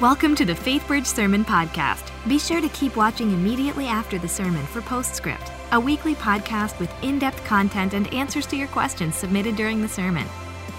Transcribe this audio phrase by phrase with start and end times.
[0.00, 2.10] Welcome to the FaithBridge Sermon Podcast.
[2.26, 6.90] Be sure to keep watching immediately after the sermon for Postscript, a weekly podcast with
[7.04, 10.26] in-depth content and answers to your questions submitted during the sermon.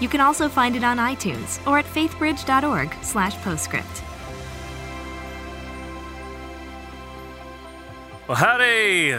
[0.00, 4.02] You can also find it on iTunes or at faithbridge.org/slash postscript.
[8.26, 9.14] Well, howdy.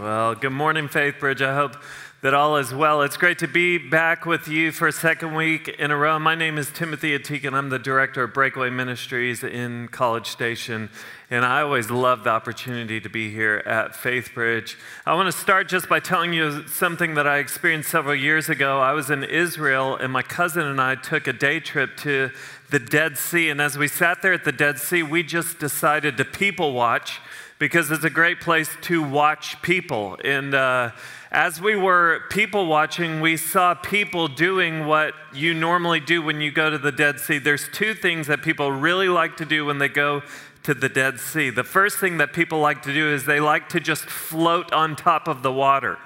[0.00, 1.44] Well, good morning, FaithBridge.
[1.44, 1.76] I hope
[2.22, 3.00] that all is well.
[3.00, 6.18] It's great to be back with you for a second week in a row.
[6.18, 10.90] My name is Timothy Ateek, and I'm the director of Breakaway Ministries in College Station.
[11.30, 14.76] And I always love the opportunity to be here at FaithBridge.
[15.06, 18.80] I want to start just by telling you something that I experienced several years ago.
[18.80, 22.32] I was in Israel, and my cousin and I took a day trip to
[22.68, 23.48] the Dead Sea.
[23.48, 27.18] And as we sat there at the Dead Sea, we just decided to people watch
[27.58, 30.18] because it's a great place to watch people.
[30.22, 30.90] And uh,
[31.30, 36.50] as we were people watching, we saw people doing what you normally do when you
[36.50, 37.38] go to the Dead Sea.
[37.38, 40.22] There's two things that people really like to do when they go
[40.64, 41.50] to the Dead Sea.
[41.50, 44.96] The first thing that people like to do is they like to just float on
[44.96, 45.98] top of the water.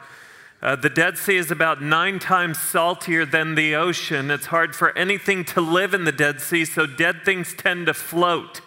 [0.60, 4.30] Uh, the Dead Sea is about nine times saltier than the ocean.
[4.30, 7.94] It's hard for anything to live in the Dead Sea, so dead things tend to
[7.94, 8.60] float.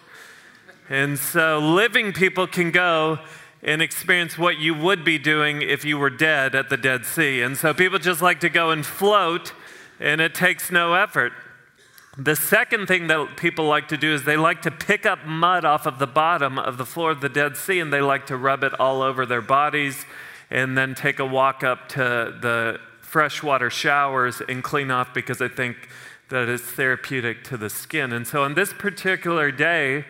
[0.88, 3.20] And so living people can go
[3.62, 7.42] and experience what you would be doing if you were dead at the Dead Sea.
[7.42, 9.52] And so people just like to go and float,
[9.98, 11.32] and it takes no effort.
[12.16, 15.64] The second thing that people like to do is they like to pick up mud
[15.64, 18.36] off of the bottom of the floor of the Dead Sea and they like to
[18.36, 20.04] rub it all over their bodies
[20.50, 22.00] and then take a walk up to
[22.40, 25.76] the freshwater showers and clean off because they think
[26.28, 28.12] that it's therapeutic to the skin.
[28.12, 30.04] And so on this particular day,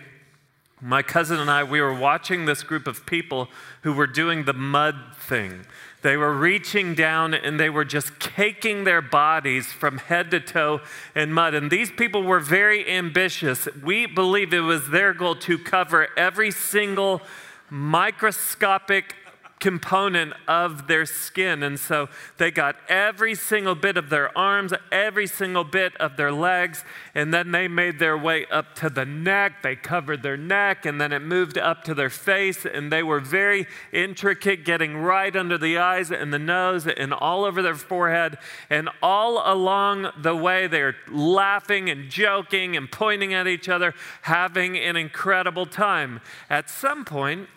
[0.80, 3.48] my cousin and I, we were watching this group of people
[3.82, 5.66] who were doing the mud thing.
[6.02, 10.80] They were reaching down and they were just caking their bodies from head to toe
[11.16, 11.54] in mud.
[11.54, 13.66] And these people were very ambitious.
[13.82, 17.20] We believe it was their goal to cover every single
[17.68, 19.16] microscopic
[19.60, 21.62] component of their skin.
[21.62, 26.32] And so they got every single bit of their arms, every single bit of their
[26.32, 26.84] legs,
[27.14, 29.62] and then they made their way up to the neck.
[29.62, 32.64] They covered their neck, and then it moved up to their face.
[32.64, 37.44] And they were very intricate, getting right under the eyes and the nose and all
[37.44, 38.38] over their forehead.
[38.70, 44.76] And all along the way, they're laughing and joking and pointing at each other, having
[44.76, 46.20] an incredible time.
[46.48, 47.48] At some point,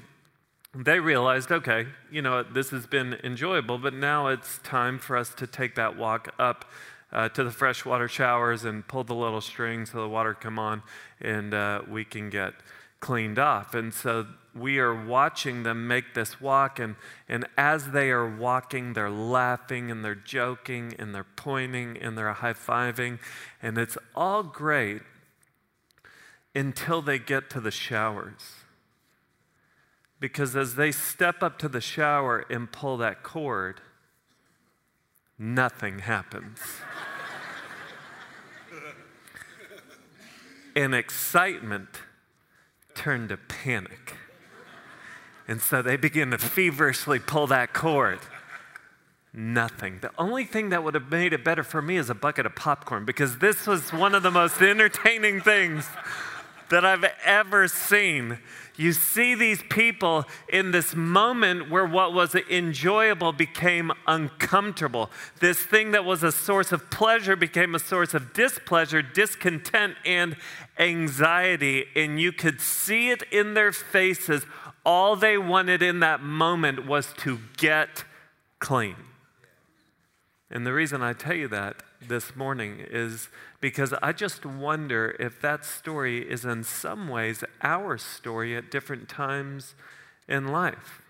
[0.74, 5.34] they realized, okay, you know, this has been enjoyable, but now it's time for us
[5.36, 6.66] to take that walk up
[7.12, 10.82] uh, to the freshwater showers and pull the little string so the water come on
[11.20, 12.54] and uh, we can get
[13.02, 13.74] cleaned off.
[13.74, 16.96] And so we are watching them make this walk, and,
[17.28, 22.32] and as they are walking, they're laughing and they're joking and they're pointing and they're
[22.32, 23.20] high fiving,
[23.62, 25.02] and it's all great
[26.54, 28.61] until they get to the showers.
[30.22, 33.82] Because as they step up to the shower and pull that cord,
[35.38, 36.60] nothing happens.
[40.76, 41.90] and excitement
[42.94, 44.16] turned to panic.
[45.48, 48.20] And so they begin to feverishly pull that cord.
[49.34, 50.00] Nothing.
[50.02, 52.56] The only thing that would have made it better for me is a bucket of
[52.56, 55.88] popcorn because this was one of the most entertaining things
[56.72, 58.40] that I've ever seen.
[58.76, 65.12] You see these people in this moment where what was enjoyable became uncomfortable.
[65.40, 70.36] This thing that was a source of pleasure became a source of displeasure, discontent, and
[70.80, 71.86] anxiety.
[71.96, 74.46] And you could see it in their faces.
[74.84, 78.04] All they wanted in that moment was to get
[78.58, 78.96] clean.
[80.50, 83.30] And the reason I tell you that this morning is
[83.60, 89.08] because I just wonder if that story is in some ways our story at different
[89.08, 89.76] times
[90.28, 91.01] in life.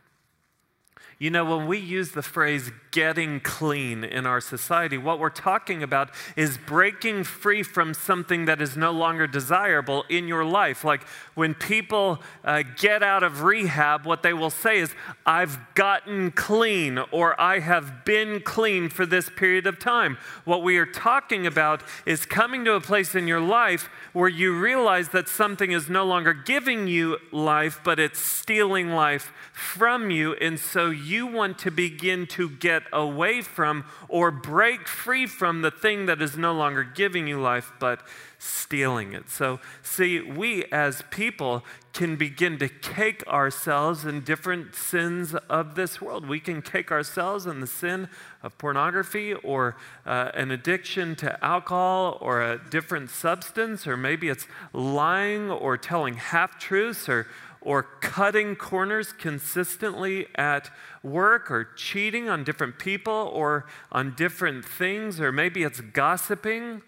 [1.21, 5.83] You know, when we use the phrase getting clean in our society, what we're talking
[5.83, 10.83] about is breaking free from something that is no longer desirable in your life.
[10.83, 11.03] Like
[11.35, 16.97] when people uh, get out of rehab, what they will say is, I've gotten clean
[17.11, 20.17] or I have been clean for this period of time.
[20.43, 24.59] What we are talking about is coming to a place in your life where you
[24.59, 30.33] realize that something is no longer giving you life, but it's stealing life from you.
[30.33, 35.61] And so you you want to begin to get away from or break free from
[35.61, 38.01] the thing that is no longer giving you life, but
[38.39, 39.29] stealing it.
[39.29, 41.63] So, see, we as people
[41.93, 46.27] can begin to cake ourselves in different sins of this world.
[46.27, 48.07] We can cake ourselves in the sin
[48.41, 49.75] of pornography or
[50.05, 56.15] uh, an addiction to alcohol or a different substance, or maybe it's lying or telling
[56.15, 57.27] half truths or
[57.61, 60.69] or cutting corners consistently at
[61.03, 66.81] work or cheating on different people or on different things, or maybe it's gossiping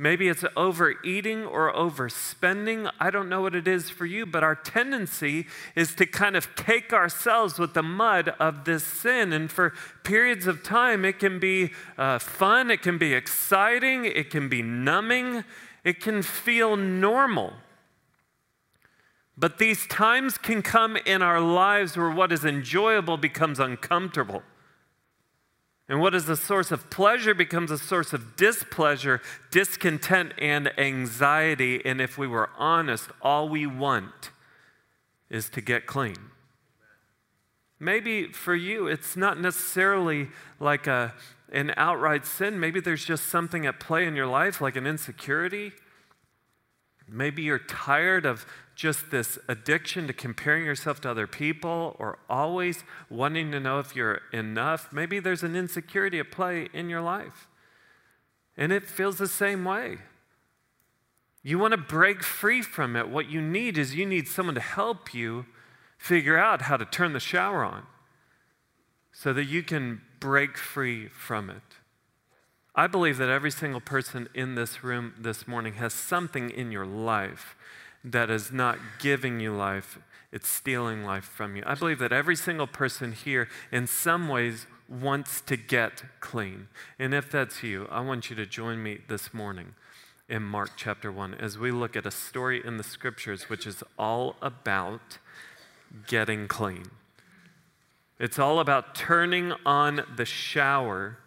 [0.00, 2.88] Maybe it's overeating or overspending.
[3.00, 6.54] I don't know what it is for you, but our tendency is to kind of
[6.54, 9.32] cake ourselves with the mud of this sin.
[9.32, 9.74] And for
[10.04, 14.62] periods of time, it can be uh, fun, it can be exciting, it can be
[14.62, 15.42] numbing,
[15.82, 17.54] it can feel normal.
[19.38, 24.42] But these times can come in our lives where what is enjoyable becomes uncomfortable.
[25.88, 31.80] And what is a source of pleasure becomes a source of displeasure, discontent, and anxiety.
[31.84, 34.30] And if we were honest, all we want
[35.30, 36.16] is to get clean.
[37.78, 41.14] Maybe for you, it's not necessarily like a,
[41.52, 42.58] an outright sin.
[42.58, 45.72] Maybe there's just something at play in your life, like an insecurity.
[47.08, 48.44] Maybe you're tired of
[48.78, 53.96] just this addiction to comparing yourself to other people or always wanting to know if
[53.96, 54.92] you're enough.
[54.92, 57.48] Maybe there's an insecurity at play in your life.
[58.56, 59.98] And it feels the same way.
[61.42, 63.08] You want to break free from it.
[63.08, 65.46] What you need is you need someone to help you
[65.98, 67.82] figure out how to turn the shower on
[69.10, 71.62] so that you can break free from it.
[72.76, 76.86] I believe that every single person in this room this morning has something in your
[76.86, 77.56] life
[78.12, 79.98] that is not giving you life,
[80.32, 81.62] it's stealing life from you.
[81.66, 86.68] I believe that every single person here, in some ways, wants to get clean.
[86.98, 89.74] And if that's you, I want you to join me this morning
[90.28, 93.82] in Mark chapter 1 as we look at a story in the scriptures which is
[93.98, 95.18] all about
[96.06, 96.84] getting clean.
[98.18, 101.18] It's all about turning on the shower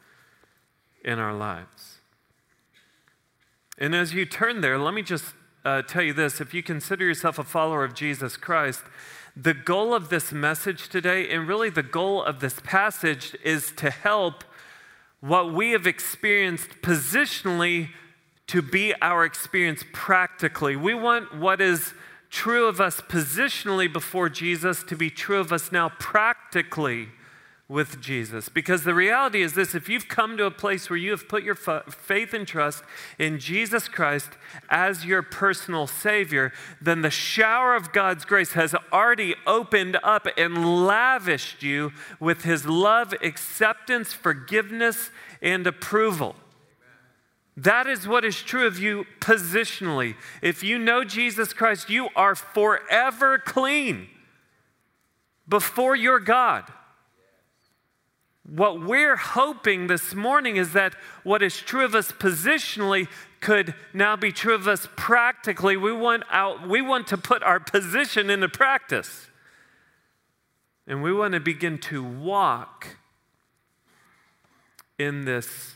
[1.04, 1.98] in our lives.
[3.77, 7.06] And as you turn there, let me just uh, tell you this if you consider
[7.06, 8.81] yourself a follower of Jesus Christ,
[9.36, 13.90] the goal of this message today, and really the goal of this passage, is to
[13.90, 14.44] help
[15.19, 17.90] what we have experienced positionally
[18.48, 20.75] to be our experience practically.
[20.75, 21.94] We want what is
[22.30, 27.10] true of us positionally before Jesus to be true of us now practically
[27.71, 28.50] with Jesus.
[28.50, 31.41] Because the reality is this if you've come to a place where you have put
[31.41, 32.83] your faith and trust
[33.18, 34.31] in Jesus Christ
[34.69, 36.51] as your personal Savior,
[36.81, 42.65] then the shower of God's grace has already opened up and lavished you with His
[42.65, 45.09] love, acceptance, forgiveness,
[45.41, 46.35] and approval.
[47.56, 50.15] That is what is true of you positionally.
[50.41, 54.09] If you know Jesus Christ, you are forever clean
[55.47, 56.65] before your God.
[58.43, 63.07] What we're hoping this morning is that what is true of us positionally
[63.39, 65.77] could now be true of us practically.
[65.77, 69.27] We want, out, we want to put our position into practice.
[70.88, 72.97] And we want to begin to walk
[74.97, 75.75] in this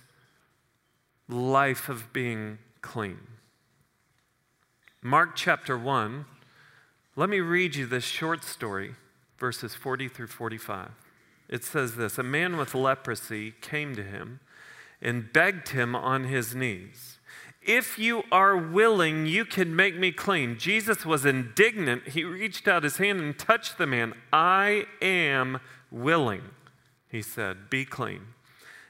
[1.30, 3.20] life of being clean.
[5.02, 6.26] Mark chapter 1,
[7.16, 8.96] let me read you this short story,
[9.38, 11.05] verses 40 through 45
[11.50, 14.40] it says this A man with leprosy came to him
[15.02, 17.20] and begged him on his knees.
[17.62, 20.58] If you are willing, you can make me clean.
[20.60, 22.10] Jesus was indignant.
[22.10, 24.14] He reached out his hand and touched the man.
[24.32, 26.44] I am willing,
[27.10, 28.22] he said, be clean.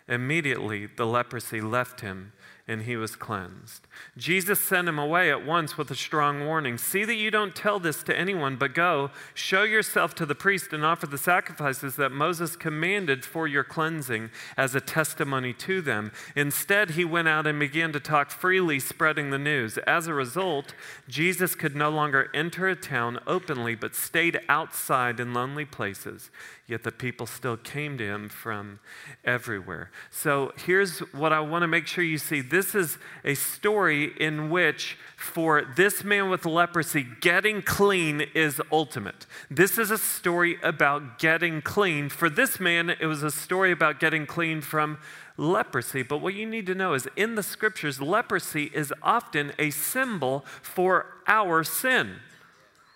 [0.10, 2.34] Immediately, the leprosy left him
[2.68, 3.88] and he was cleansed.
[4.18, 7.80] Jesus sent him away at once with a strong warning See that you don't tell
[7.80, 12.12] this to anyone, but go, show yourself to the priest, and offer the sacrifices that
[12.12, 16.12] Moses commanded for your cleansing as a testimony to them.
[16.36, 19.78] Instead, he went out and began to talk freely, spreading the news.
[19.80, 20.74] As a result,
[21.08, 26.32] Jesus could no longer enter a town openly, but stayed outside in lonely places.
[26.68, 28.80] Yet the people still came to him from
[29.24, 29.92] everywhere.
[30.10, 32.42] So here's what I want to make sure you see.
[32.56, 39.26] This is a story in which, for this man with leprosy, getting clean is ultimate.
[39.52, 42.08] This is a story about getting clean.
[42.08, 45.00] For this man, it was a story about getting clean from
[45.36, 46.02] leprosy.
[46.02, 50.46] But what you need to know is in the scriptures, leprosy is often a symbol
[50.62, 52.20] for our sin.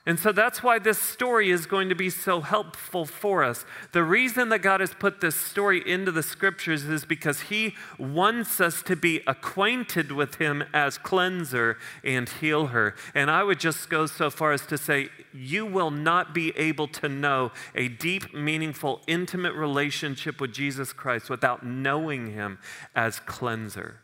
[0.06, 3.66] And so that's why this story is going to be so helpful for us.
[3.92, 8.62] The reason that God has put this story into the scriptures is because He wants
[8.62, 12.96] us to be acquainted with Him as cleanser and healer.
[13.14, 16.88] And I would just go so far as to say, you will not be able
[16.88, 22.58] to know a deep, meaningful, intimate relationship with Jesus Christ without knowing Him
[22.96, 24.00] as cleanser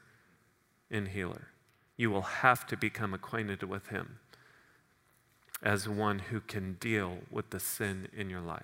[0.92, 1.48] and healer.
[1.96, 4.20] You will have to become acquainted with Him
[5.62, 8.64] as one who can deal with the sin in your life.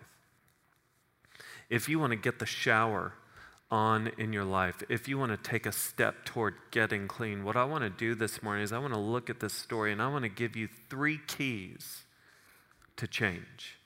[1.69, 3.13] If you want to get the shower
[3.69, 7.55] on in your life, if you want to take a step toward getting clean, what
[7.55, 10.01] I want to do this morning is I want to look at this story and
[10.01, 12.03] I want to give you three keys
[12.97, 13.77] to change.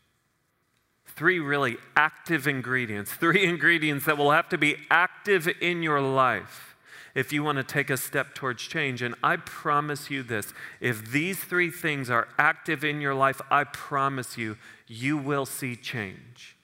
[1.05, 6.74] Three really active ingredients, three ingredients that will have to be active in your life
[7.15, 9.01] if you want to take a step towards change.
[9.01, 13.63] And I promise you this if these three things are active in your life, I
[13.63, 14.57] promise you,
[14.87, 16.57] you will see change.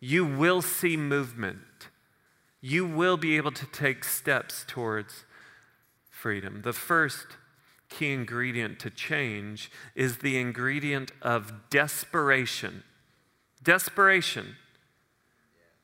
[0.00, 1.88] You will see movement.
[2.60, 5.24] You will be able to take steps towards
[6.10, 6.62] freedom.
[6.62, 7.26] The first
[7.88, 12.82] key ingredient to change is the ingredient of desperation.
[13.62, 14.56] Desperation.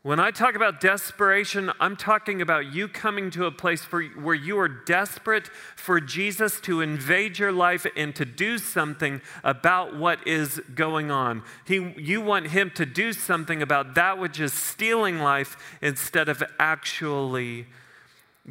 [0.02, 4.34] When I talk about desperation, I'm talking about you coming to a place for, where
[4.34, 10.24] you are desperate for Jesus to invade your life and to do something about what
[10.24, 11.42] is going on.
[11.66, 16.44] He, you want Him to do something about that which is stealing life instead of
[16.60, 17.66] actually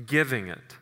[0.05, 0.75] giving it.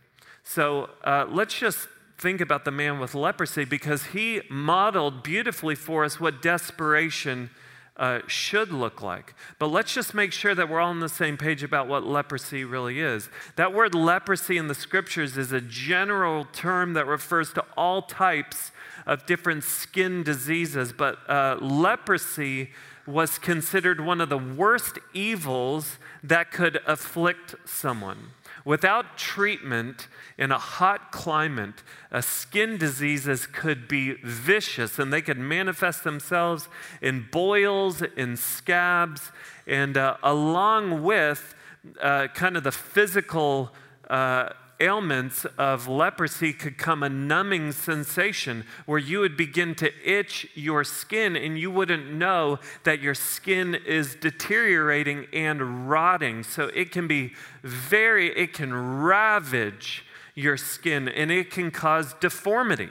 [0.43, 6.05] So uh, let's just think about the man with leprosy because he modeled beautifully for
[6.05, 7.49] us what desperation
[7.97, 9.33] uh, should look like.
[9.57, 12.63] But let's just make sure that we're all on the same page about what leprosy
[12.65, 13.29] really is.
[13.55, 18.71] That word leprosy in the scriptures is a general term that refers to all types
[19.05, 22.71] of different skin diseases, but uh, leprosy
[23.05, 28.31] was considered one of the worst evils that could afflict someone.
[28.65, 30.07] Without treatment
[30.39, 31.83] in a hot climate,
[32.21, 36.67] skin diseases could be vicious and they could manifest themselves
[36.99, 39.31] in boils, in scabs,
[39.67, 41.53] and uh, along with
[42.01, 43.71] uh, kind of the physical
[44.09, 50.47] uh, ailments of leprosy could come a numbing sensation where you would begin to itch
[50.53, 56.43] your skin and you wouldn't know that your skin is deteriorating and rotting.
[56.43, 60.05] So it can be very, it can ravage
[60.35, 62.89] your skin and it can cause deformity.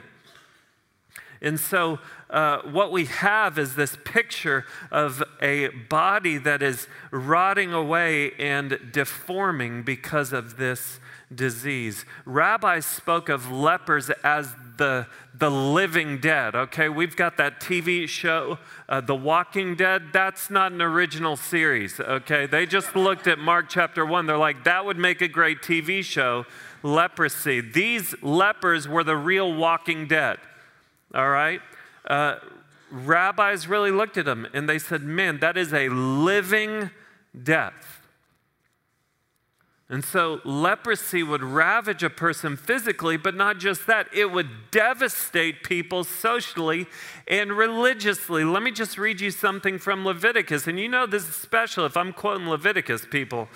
[1.41, 1.99] And so,
[2.29, 8.79] uh, what we have is this picture of a body that is rotting away and
[8.91, 10.99] deforming because of this
[11.33, 12.05] disease.
[12.25, 16.89] Rabbis spoke of lepers as the, the living dead, okay?
[16.89, 20.13] We've got that TV show, uh, The Walking Dead.
[20.13, 22.45] That's not an original series, okay?
[22.45, 24.25] They just looked at Mark chapter 1.
[24.25, 26.45] They're like, that would make a great TV show,
[26.83, 27.61] leprosy.
[27.61, 30.37] These lepers were the real walking dead,
[31.13, 31.61] all right?
[32.05, 32.35] Uh,
[32.91, 36.91] rabbis really looked at them and they said, man, that is a living
[37.43, 38.04] death.
[39.87, 45.61] And so leprosy would ravage a person physically, but not just that, it would devastate
[45.61, 46.87] people socially
[47.27, 48.43] and religiously.
[48.43, 50.65] Let me just read you something from Leviticus.
[50.65, 53.47] And you know this is special if I'm quoting Leviticus, people.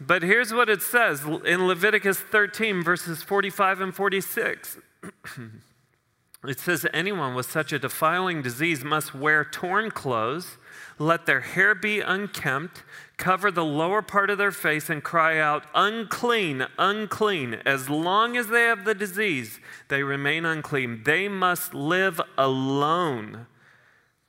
[0.00, 4.78] but here's what it says in Leviticus 13, verses 45 and 46.
[6.44, 10.56] it says, Anyone with such a defiling disease must wear torn clothes,
[11.00, 12.84] let their hair be unkempt
[13.16, 17.54] cover the lower part of their face and cry out, Unclean, unclean.
[17.64, 19.58] As long as they have the disease,
[19.88, 21.02] they remain unclean.
[21.04, 23.46] They must live alone,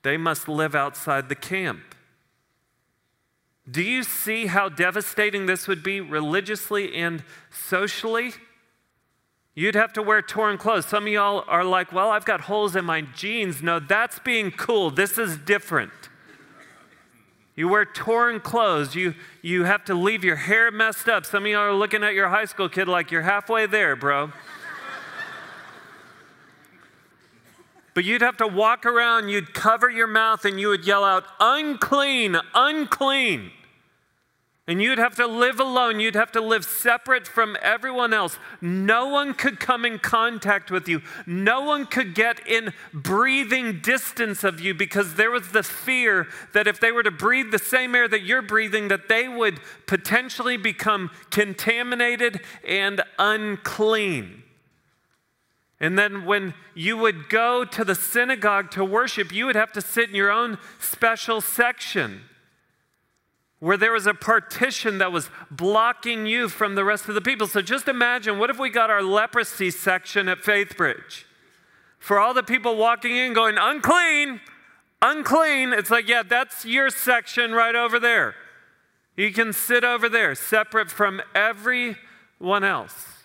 [0.02, 1.80] they must live outside the camp.
[3.70, 8.32] Do you see how devastating this would be religiously and socially?
[9.54, 10.86] You'd have to wear torn clothes.
[10.86, 13.60] Some of y'all are like, well, I've got holes in my jeans.
[13.60, 14.90] No, that's being cool.
[14.90, 16.07] This is different.
[17.58, 18.94] You wear torn clothes.
[18.94, 21.26] You, you have to leave your hair messed up.
[21.26, 24.30] Some of y'all are looking at your high school kid like you're halfway there, bro.
[27.94, 31.24] but you'd have to walk around, you'd cover your mouth, and you would yell out,
[31.40, 33.50] unclean, unclean.
[34.68, 35.98] And you'd have to live alone.
[35.98, 38.38] You'd have to live separate from everyone else.
[38.60, 41.00] No one could come in contact with you.
[41.26, 46.66] No one could get in breathing distance of you because there was the fear that
[46.66, 50.58] if they were to breathe the same air that you're breathing, that they would potentially
[50.58, 54.42] become contaminated and unclean.
[55.80, 59.80] And then when you would go to the synagogue to worship, you would have to
[59.80, 62.24] sit in your own special section
[63.60, 67.46] where there was a partition that was blocking you from the rest of the people.
[67.46, 71.24] So just imagine what if we got our leprosy section at Faithbridge?
[71.98, 74.40] For all the people walking in going, unclean,
[75.02, 75.72] unclean.
[75.72, 78.36] It's like, yeah, that's your section right over there.
[79.16, 83.17] You can sit over there, separate from everyone else.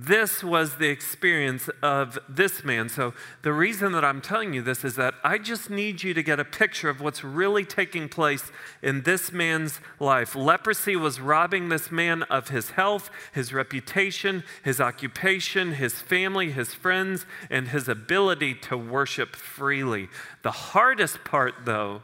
[0.00, 2.88] This was the experience of this man.
[2.88, 6.22] So, the reason that I'm telling you this is that I just need you to
[6.22, 10.36] get a picture of what's really taking place in this man's life.
[10.36, 16.74] Leprosy was robbing this man of his health, his reputation, his occupation, his family, his
[16.74, 20.08] friends, and his ability to worship freely.
[20.44, 22.02] The hardest part, though,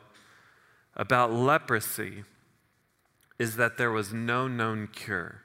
[0.97, 2.25] about leprosy
[3.39, 5.44] is that there was no known cure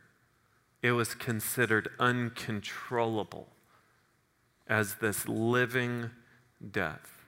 [0.81, 3.47] it was considered uncontrollable
[4.67, 6.11] as this living
[6.71, 7.25] death.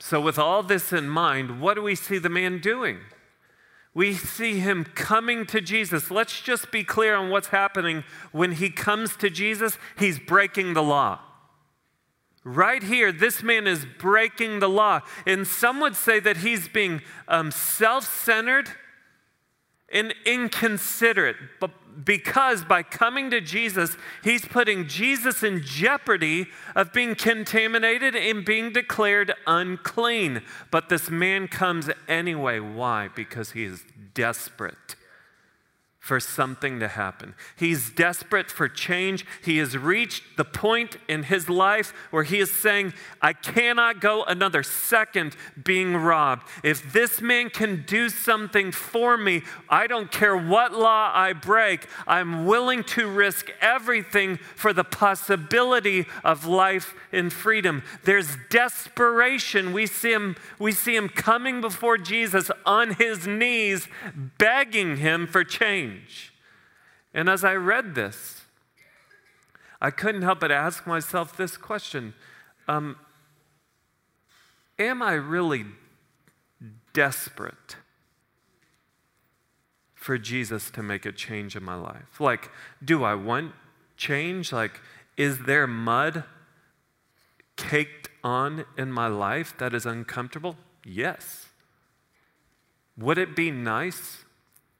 [0.00, 2.98] So, with all this in mind, what do we see the man doing?
[3.94, 6.10] We see him coming to Jesus.
[6.10, 9.76] Let's just be clear on what's happening when he comes to Jesus.
[9.98, 11.20] He's breaking the law.
[12.44, 15.00] Right here, this man is breaking the law.
[15.26, 18.70] And some would say that he's being um, self centered
[19.92, 21.36] and inconsiderate.
[21.60, 21.70] But
[22.04, 28.72] because by coming to Jesus, he's putting Jesus in jeopardy of being contaminated and being
[28.72, 30.42] declared unclean.
[30.70, 32.60] But this man comes anyway.
[32.60, 33.08] Why?
[33.08, 34.96] Because he is desperate
[36.08, 37.34] for something to happen.
[37.54, 39.26] He's desperate for change.
[39.44, 44.24] He has reached the point in his life where he is saying, I cannot go
[44.24, 46.48] another second being robbed.
[46.64, 51.86] If this man can do something for me, I don't care what law I break,
[52.06, 57.82] I'm willing to risk everything for the possibility of life and freedom.
[58.04, 59.74] There's desperation.
[59.74, 63.88] We see him, we see him coming before Jesus on his knees,
[64.38, 66.32] begging him for change change.
[67.14, 68.42] And as I read this,
[69.80, 72.14] I couldn't help but ask myself this question
[72.66, 72.96] um,
[74.78, 75.64] Am I really
[76.92, 77.76] desperate
[79.94, 82.20] for Jesus to make a change in my life?
[82.20, 82.50] Like,
[82.84, 83.52] do I want
[83.96, 84.52] change?
[84.52, 84.80] Like,
[85.16, 86.24] is there mud
[87.56, 90.56] caked on in my life that is uncomfortable?
[90.84, 91.48] Yes.
[92.96, 94.24] Would it be nice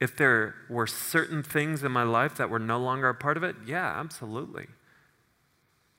[0.01, 3.43] if there were certain things in my life that were no longer a part of
[3.43, 4.67] it, yeah, absolutely.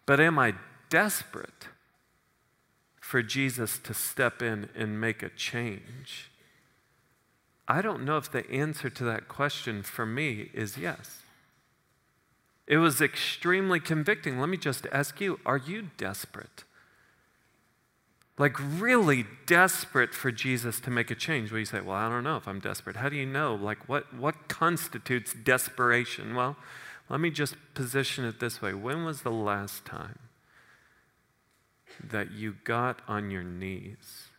[0.05, 0.55] But am I
[0.89, 1.67] desperate
[3.01, 6.29] for Jesus to step in and make a change?
[7.67, 11.21] I don't know if the answer to that question for me is yes.
[12.65, 14.39] It was extremely convicting.
[14.39, 16.63] Let me just ask you are you desperate?
[18.39, 21.52] Like really desperate for Jesus to make a change.
[21.52, 22.95] Well, you say, well, I don't know if I'm desperate.
[22.95, 23.54] How do you know?
[23.54, 26.34] Like, what, what constitutes desperation?
[26.34, 26.56] Well,
[27.10, 28.73] let me just position it this way.
[28.73, 30.19] When was the last time
[32.02, 34.30] that you got on your knees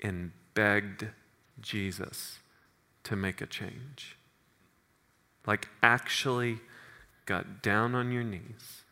[0.00, 1.06] and begged
[1.60, 2.40] Jesus
[3.04, 4.16] to make a change?
[5.46, 6.58] Like, actually
[7.26, 8.82] got down on your knees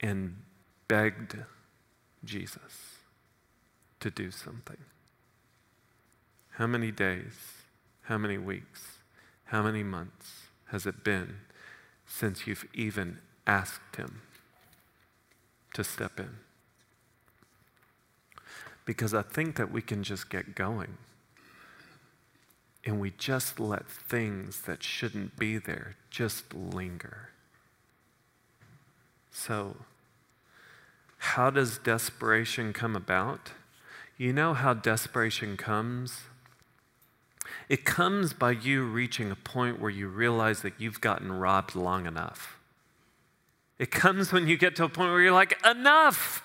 [0.00, 0.36] and
[0.88, 1.36] begged
[2.24, 2.96] Jesus
[4.00, 4.78] to do something.
[6.52, 7.34] How many days,
[8.02, 8.98] how many weeks,
[9.46, 11.36] how many months has it been
[12.06, 14.22] since you've even asked Him
[15.74, 16.36] to step in?
[18.84, 20.98] Because I think that we can just get going
[22.86, 27.30] and we just let things that shouldn't be there just linger.
[29.32, 29.76] So,
[31.18, 33.52] how does desperation come about?
[34.16, 36.22] You know how desperation comes?
[37.68, 42.06] It comes by you reaching a point where you realize that you've gotten robbed long
[42.06, 42.58] enough.
[43.78, 46.42] It comes when you get to a point where you're like, enough!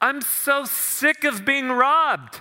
[0.00, 2.40] I'm so sick of being robbed.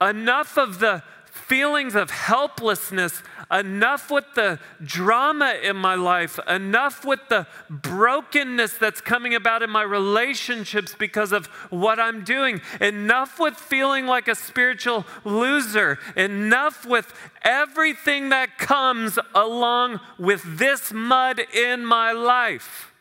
[0.00, 1.02] Enough of the
[1.46, 9.00] feelings of helplessness, enough with the drama in my life, enough with the brokenness that's
[9.00, 14.34] coming about in my relationships because of what I'm doing, enough with feeling like a
[14.34, 22.93] spiritual loser, enough with everything that comes along with this mud in my life.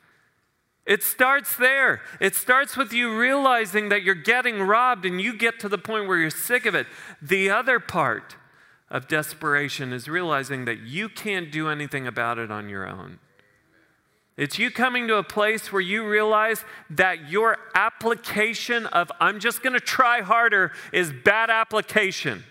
[0.85, 2.01] It starts there.
[2.19, 6.07] It starts with you realizing that you're getting robbed and you get to the point
[6.07, 6.87] where you're sick of it.
[7.21, 8.35] The other part
[8.89, 13.19] of desperation is realizing that you can't do anything about it on your own.
[14.35, 19.61] It's you coming to a place where you realize that your application of, I'm just
[19.61, 22.43] going to try harder, is bad application.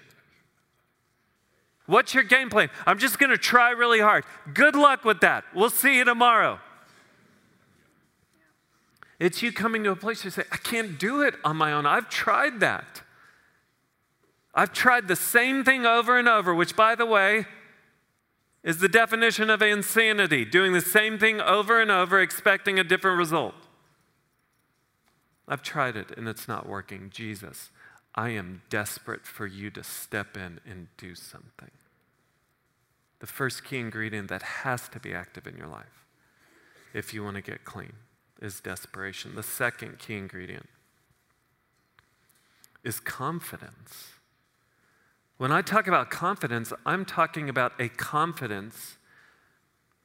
[1.86, 2.70] What's your game plan?
[2.86, 4.24] I'm just going to try really hard.
[4.54, 5.44] Good luck with that.
[5.54, 6.60] We'll see you tomorrow.
[9.22, 11.86] It's you coming to a place you say, I can't do it on my own.
[11.86, 13.02] I've tried that.
[14.52, 17.46] I've tried the same thing over and over, which, by the way,
[18.64, 23.16] is the definition of insanity doing the same thing over and over, expecting a different
[23.16, 23.54] result.
[25.46, 27.08] I've tried it and it's not working.
[27.08, 27.70] Jesus,
[28.16, 31.70] I am desperate for you to step in and do something.
[33.20, 36.06] The first key ingredient that has to be active in your life
[36.92, 37.92] if you want to get clean
[38.42, 39.34] is desperation.
[39.34, 40.68] The second key ingredient
[42.84, 44.08] is confidence.
[45.38, 48.96] When I talk about confidence, I'm talking about a confidence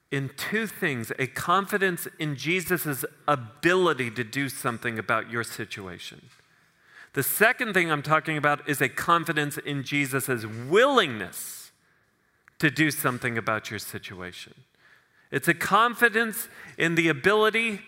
[0.10, 6.30] in two things a confidence in Jesus' ability to do something about your situation.
[7.13, 11.71] The second thing I'm talking about is a confidence in Jesus' willingness
[12.60, 14.54] to do something about your situation.
[15.32, 16.47] It's a confidence
[16.78, 17.82] in the ability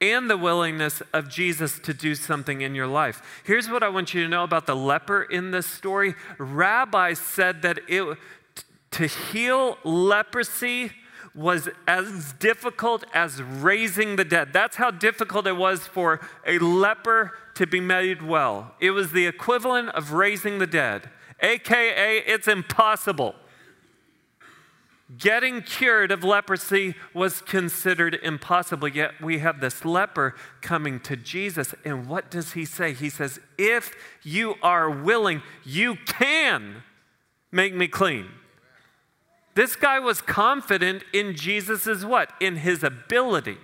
[0.00, 3.22] and the willingness of Jesus to do something in your life.
[3.44, 6.14] Here's what I want you to know about the leper in this story.
[6.38, 8.18] Rabbi said that it,
[8.92, 10.92] to heal leprosy
[11.34, 14.52] was as difficult as raising the dead.
[14.52, 18.74] That's how difficult it was for a leper to be made well.
[18.80, 23.34] It was the equivalent of raising the dead, AKA, it's impossible
[25.18, 28.88] getting cured of leprosy was considered impossible.
[28.88, 31.74] Yet we have this leper coming to Jesus.
[31.84, 32.92] And what does he say?
[32.92, 36.82] He says, If you are willing, you can
[37.52, 38.26] make me clean.
[39.54, 42.30] This guy was confident in Jesus's what?
[42.40, 43.56] In his ability.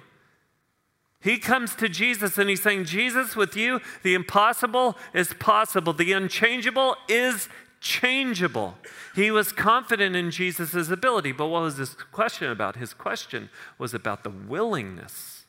[1.20, 5.92] He comes to Jesus and he's saying, Jesus, with you, the impossible is possible.
[5.92, 7.48] The unchangeable is
[7.83, 8.79] changeable.
[9.14, 12.77] He was confident in Jesus' ability, but what was his question about?
[12.77, 15.45] His question was about the willingness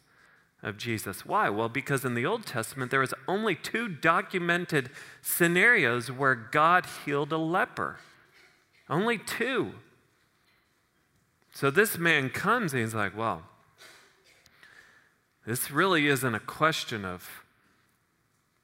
[0.63, 1.25] of Jesus.
[1.25, 1.49] Why?
[1.49, 4.89] Well, because in the Old Testament, there was only two documented
[5.21, 7.97] scenarios where God healed a leper.
[8.89, 9.73] Only two.
[11.53, 13.43] So this man comes and he's like, well,
[15.45, 17.29] this really isn't a question of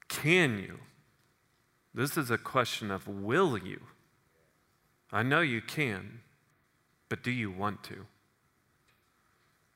[0.08, 0.80] can you?
[1.94, 3.80] This is a question of will you?
[5.12, 6.20] I know you can,
[7.08, 8.06] but do you want to?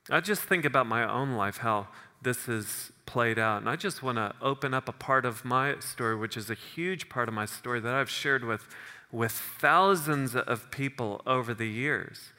[0.09, 1.87] I just think about my own life, how
[2.21, 3.61] this is played out.
[3.61, 6.53] And I just want to open up a part of my story, which is a
[6.53, 8.67] huge part of my story that I've shared with,
[9.11, 12.31] with thousands of people over the years.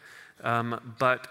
[0.43, 1.29] Um, but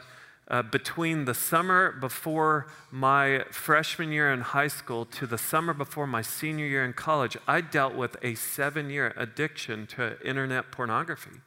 [0.47, 6.05] uh, between the summer before my freshman year in high school to the summer before
[6.05, 11.41] my senior year in college, I dealt with a seven year addiction to internet pornography.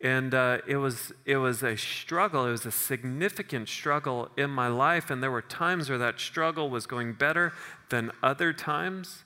[0.00, 2.46] And uh, it, was, it was a struggle.
[2.46, 5.10] It was a significant struggle in my life.
[5.10, 7.52] And there were times where that struggle was going better
[7.88, 9.24] than other times.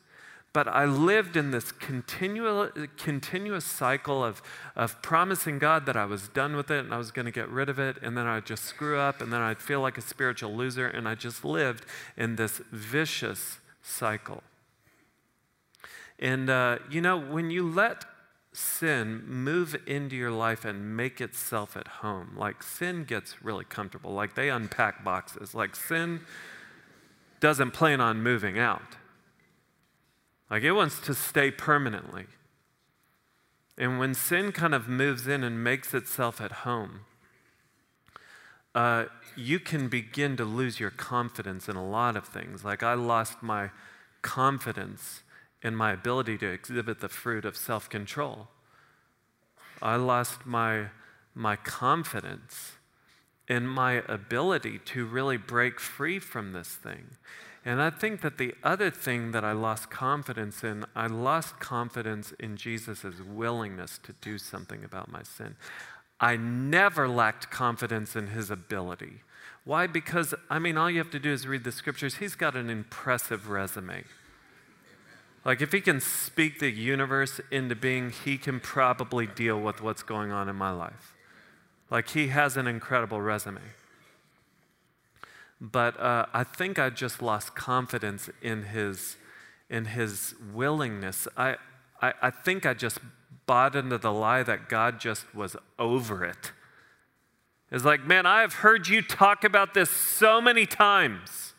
[0.52, 4.42] But I lived in this continual, continuous cycle of,
[4.76, 7.48] of promising God that I was done with it and I was going to get
[7.48, 10.02] rid of it, and then I'd just screw up, and then I'd feel like a
[10.02, 11.86] spiritual loser, and I just lived
[12.16, 14.42] in this vicious cycle.
[16.18, 18.04] And, uh, you know, when you let
[18.52, 24.12] sin move into your life and make itself at home, like sin gets really comfortable,
[24.12, 26.20] like they unpack boxes, like sin
[27.40, 28.96] doesn't plan on moving out.
[30.52, 32.26] Like it wants to stay permanently.
[33.78, 37.06] And when sin kind of moves in and makes itself at home,
[38.74, 42.66] uh, you can begin to lose your confidence in a lot of things.
[42.66, 43.70] Like I lost my
[44.20, 45.22] confidence
[45.62, 48.48] in my ability to exhibit the fruit of self control.
[49.80, 50.88] I lost my,
[51.34, 52.72] my confidence
[53.48, 57.16] in my ability to really break free from this thing.
[57.64, 62.32] And I think that the other thing that I lost confidence in, I lost confidence
[62.40, 65.54] in Jesus' willingness to do something about my sin.
[66.20, 69.20] I never lacked confidence in his ability.
[69.64, 69.86] Why?
[69.86, 72.16] Because, I mean, all you have to do is read the scriptures.
[72.16, 74.04] He's got an impressive resume.
[75.44, 80.02] Like, if he can speak the universe into being, he can probably deal with what's
[80.02, 81.14] going on in my life.
[81.90, 83.60] Like, he has an incredible resume
[85.62, 89.16] but uh, I think I just lost confidence in his,
[89.70, 91.28] in his willingness.
[91.36, 91.54] I,
[92.00, 92.98] I, I think I just
[93.46, 96.50] bought into the lie that God just was over it.
[97.70, 101.54] It's like, man, I have heard you talk about this so many times.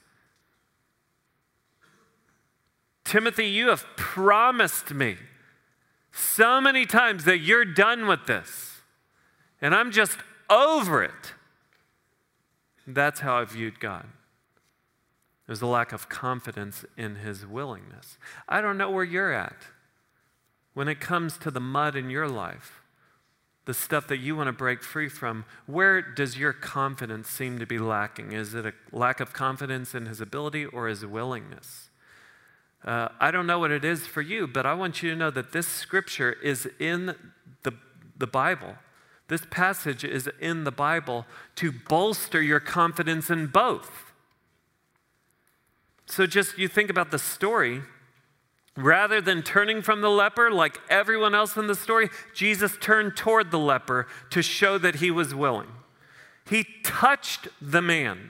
[3.05, 5.15] Timothy, you have promised me
[6.11, 8.81] so many times that you're done with this,
[9.61, 10.17] and I'm just
[10.49, 11.33] over it.
[12.85, 14.07] That's how I viewed God.
[15.47, 18.17] There's a lack of confidence in his willingness.
[18.47, 19.55] I don't know where you're at
[20.73, 22.81] when it comes to the mud in your life,
[23.65, 25.45] the stuff that you want to break free from.
[25.65, 28.31] Where does your confidence seem to be lacking?
[28.31, 31.89] Is it a lack of confidence in his ability or his willingness?
[32.83, 35.31] Uh, I don't know what it is for you, but I want you to know
[35.31, 37.15] that this scripture is in
[37.63, 37.73] the,
[38.17, 38.75] the Bible.
[39.33, 44.13] This passage is in the Bible to bolster your confidence in both.
[46.05, 47.81] So just you think about the story.
[48.77, 53.49] Rather than turning from the leper like everyone else in the story, Jesus turned toward
[53.49, 55.71] the leper to show that he was willing.
[56.47, 58.29] He touched the man.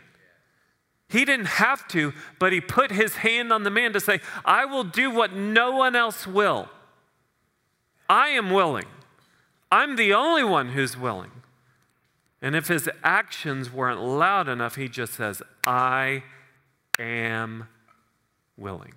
[1.10, 4.64] He didn't have to, but he put his hand on the man to say, I
[4.64, 6.70] will do what no one else will.
[8.10, 8.86] I am willing.
[9.74, 11.32] I'm the only one who's willing.
[12.44, 16.22] And if his actions weren't loud enough, he just says, I
[17.00, 17.68] am
[18.56, 18.94] willing.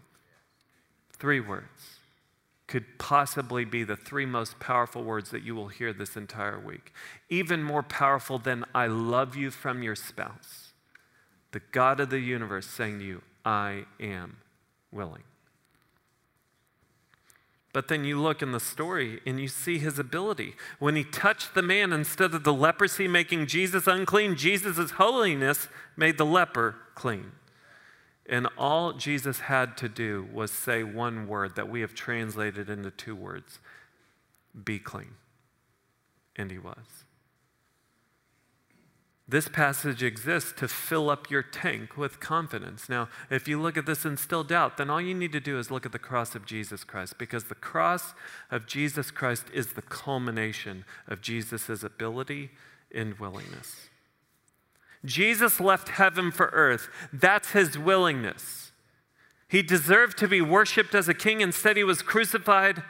[1.19, 2.01] Three words
[2.67, 6.93] could possibly be the three most powerful words that you will hear this entire week.
[7.31, 10.75] Even more powerful than I love you from your spouse.
[11.53, 14.37] The God of the universe saying to you, I am
[14.93, 15.23] willing.
[17.77, 20.55] But then you look in the story and you see his ability.
[20.79, 26.17] When he touched the man, instead of the leprosy making Jesus unclean, Jesus' holiness made
[26.17, 27.33] the leper clean.
[28.25, 32.91] And all Jesus had to do was say one word that we have translated into
[32.91, 33.59] two words
[34.65, 35.12] be clean.
[36.35, 37.05] And he was.
[39.29, 42.89] This passage exists to fill up your tank with confidence.
[42.89, 45.59] Now, if you look at this and still doubt, then all you need to do
[45.59, 48.15] is look at the cross of Jesus Christ because the cross
[48.53, 52.51] of Jesus Christ is the culmination of Jesus' ability
[52.95, 53.89] and willingness.
[55.05, 56.89] Jesus left heaven for earth.
[57.12, 58.71] That's his willingness.
[59.49, 61.43] He deserved to be worshiped as a king.
[61.43, 62.85] And instead, he was crucified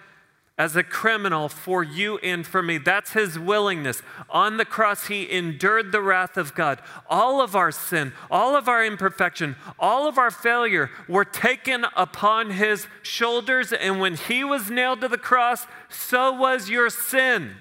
[0.59, 2.79] as a criminal for you and for me.
[2.79, 4.03] That's his willingness.
[4.31, 6.81] On the cross, he endured the wrath of God.
[7.11, 12.51] All of our sin, all of our imperfection, all of our failure were taken upon
[12.51, 13.73] his shoulders.
[13.73, 17.57] And when he was nailed to the cross, so was your sin.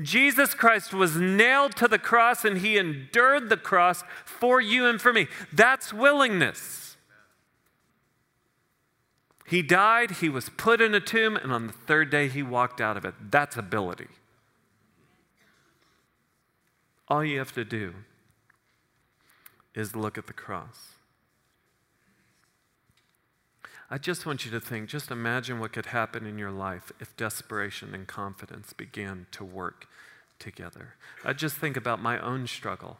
[0.00, 5.00] Jesus Christ was nailed to the cross and he endured the cross for you and
[5.00, 5.26] for me.
[5.52, 6.85] That's willingness.
[9.48, 12.80] He died, he was put in a tomb, and on the third day he walked
[12.80, 13.14] out of it.
[13.30, 14.08] That's ability.
[17.08, 17.94] All you have to do
[19.74, 20.96] is look at the cross.
[23.88, 27.16] I just want you to think, just imagine what could happen in your life if
[27.16, 29.86] desperation and confidence began to work
[30.40, 30.94] together.
[31.24, 32.98] I just think about my own struggle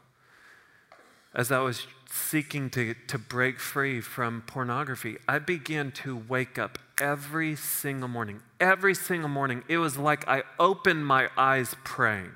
[1.37, 5.18] as I was seeking to, to break free from pornography.
[5.29, 8.40] I began to wake up every single morning.
[8.59, 12.33] Every single morning, it was like I opened my eyes praying.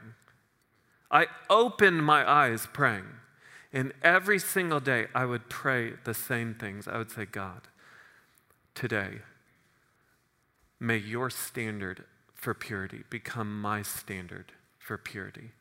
[1.10, 3.06] I opened my eyes praying.
[3.72, 6.86] And every single day, I would pray the same things.
[6.86, 7.62] I would say, God,
[8.74, 9.20] today,
[10.78, 15.52] may your standard for purity become my standard for purity.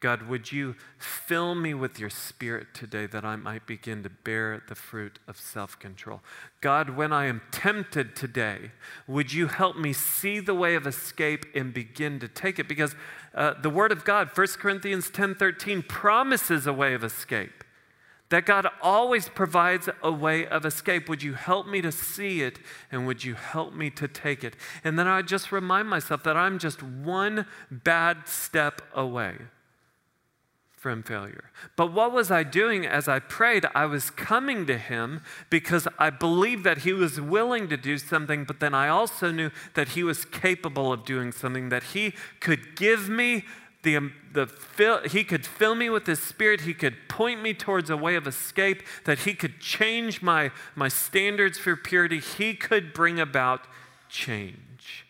[0.00, 4.62] God, would you fill me with your spirit today that I might begin to bear
[4.68, 6.20] the fruit of self control?
[6.60, 8.70] God, when I am tempted today,
[9.08, 12.68] would you help me see the way of escape and begin to take it?
[12.68, 12.94] Because
[13.34, 17.64] uh, the Word of God, 1 Corinthians 10 13, promises a way of escape
[18.30, 21.08] that God always provides a way of escape.
[21.08, 22.58] Would you help me to see it
[22.92, 24.54] and would you help me to take it?
[24.84, 29.38] And then I just remind myself that I'm just one bad step away
[30.78, 31.50] from failure.
[31.74, 33.66] But what was I doing as I prayed?
[33.74, 38.44] I was coming to Him because I believed that He was willing to do something,
[38.44, 42.76] but then I also knew that He was capable of doing something, that He could
[42.76, 43.44] give me
[43.82, 46.62] the, um, the fill, he could fill me with his spirit.
[46.62, 50.88] He could point me towards a way of escape, that he could change my, my
[50.88, 52.18] standards for purity.
[52.18, 53.68] He could bring about
[54.08, 55.06] change.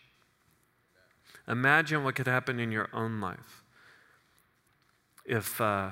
[1.47, 3.58] Imagine what could happen in your own life
[5.29, 5.91] if uh,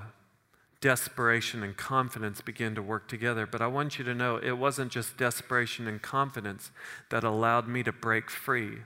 [0.81, 3.45] desperation and confidence begin to work together.
[3.45, 6.71] But I want you to know it wasn't just desperation and confidence
[7.09, 8.79] that allowed me to break free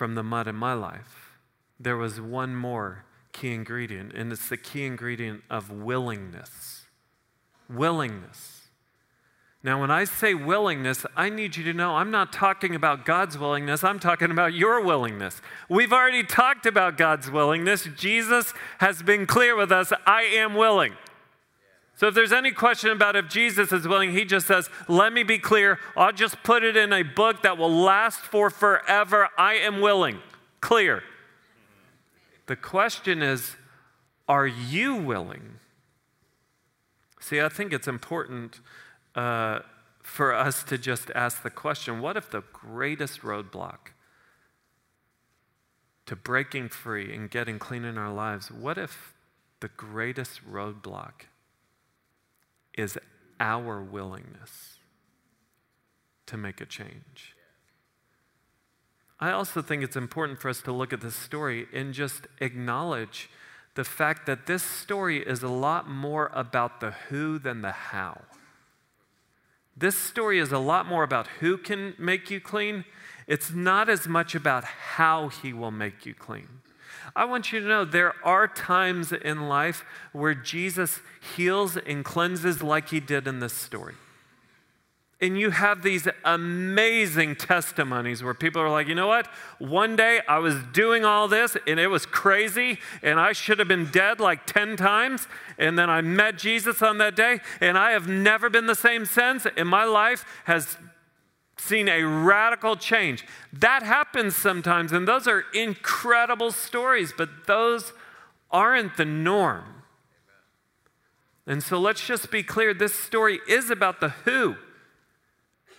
[0.00, 1.32] from the mud in my life,
[1.78, 6.86] there was one more key ingredient, and it's the key ingredient of willingness.
[7.68, 8.59] Willingness.
[9.62, 13.36] Now, when I say willingness, I need you to know I'm not talking about God's
[13.36, 15.42] willingness, I'm talking about your willingness.
[15.68, 17.86] We've already talked about God's willingness.
[17.96, 20.94] Jesus has been clear with us I am willing.
[21.94, 25.22] So, if there's any question about if Jesus is willing, he just says, Let me
[25.22, 25.78] be clear.
[25.94, 29.28] I'll just put it in a book that will last for forever.
[29.36, 30.20] I am willing.
[30.62, 31.02] Clear.
[32.46, 33.56] The question is,
[34.26, 35.58] Are you willing?
[37.20, 38.60] See, I think it's important
[39.20, 39.60] uh,
[40.02, 43.92] for us to just ask the question what if the greatest roadblock
[46.06, 49.12] to breaking free and getting clean in our lives, what if
[49.60, 51.26] the greatest roadblock
[52.78, 52.96] is
[53.38, 54.78] our willingness
[56.24, 57.36] to make a change?
[59.20, 63.28] I also think it's important for us to look at this story and just acknowledge
[63.74, 68.22] the fact that this story is a lot more about the who than the how.
[69.76, 72.84] This story is a lot more about who can make you clean.
[73.26, 76.48] It's not as much about how he will make you clean.
[77.16, 81.00] I want you to know there are times in life where Jesus
[81.36, 83.94] heals and cleanses like he did in this story.
[85.22, 89.26] And you have these amazing testimonies where people are like, you know what?
[89.58, 93.68] One day I was doing all this and it was crazy and I should have
[93.68, 95.28] been dead like 10 times.
[95.58, 99.04] And then I met Jesus on that day and I have never been the same
[99.04, 99.46] since.
[99.58, 100.78] And my life has
[101.58, 103.26] seen a radical change.
[103.52, 104.90] That happens sometimes.
[104.90, 107.92] And those are incredible stories, but those
[108.50, 109.82] aren't the norm.
[111.46, 114.56] And so let's just be clear this story is about the who.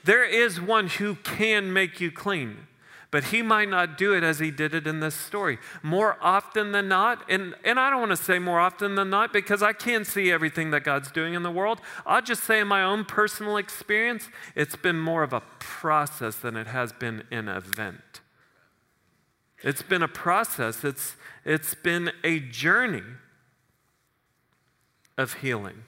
[0.04, 2.68] There is one who can make you clean,
[3.12, 5.60] but he might not do it as he did it in this story.
[5.84, 9.34] More often than not, and, and I don't want to say more often than not
[9.34, 11.82] because I can't see everything that God's doing in the world.
[12.06, 16.56] I'll just say in my own personal experience, it's been more of a process than
[16.56, 18.22] it has been an event.
[19.64, 23.04] It's been a process, it's, it's been a journey
[25.18, 25.84] of healing.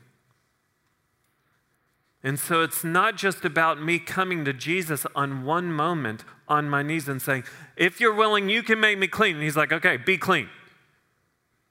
[2.24, 6.82] And so it's not just about me coming to Jesus on one moment on my
[6.82, 7.44] knees and saying,
[7.76, 9.36] If you're willing, you can make me clean.
[9.36, 10.48] And he's like, Okay, be clean.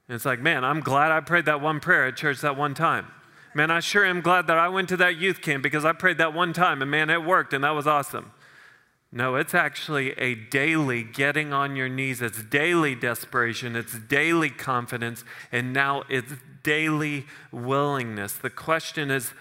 [0.07, 2.75] And it's like, Man, I'm glad I prayed that one prayer at church that one
[2.75, 3.07] time.
[3.55, 6.17] Man, I sure am glad that I went to that youth camp because I prayed
[6.19, 8.31] that one time and man, it worked and that was awesome.
[9.11, 12.19] No, it's actually a daily getting on your knees.
[12.19, 13.75] It's daily desperation.
[13.75, 15.23] It's daily confidence.
[15.51, 18.33] And now it's daily willingness.
[18.33, 19.33] The question is,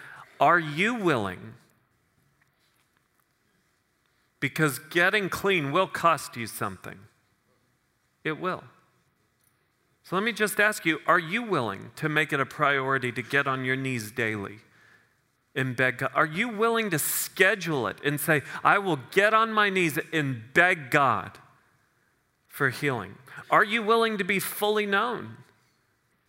[0.42, 1.54] are you willing?
[4.40, 6.98] Because getting clean will cost you something.
[8.24, 8.64] It will.
[10.02, 13.22] So let me just ask you are you willing to make it a priority to
[13.22, 14.58] get on your knees daily
[15.54, 16.10] and beg God?
[16.12, 20.42] Are you willing to schedule it and say, I will get on my knees and
[20.52, 21.38] beg God
[22.48, 23.14] for healing?
[23.48, 25.36] Are you willing to be fully known?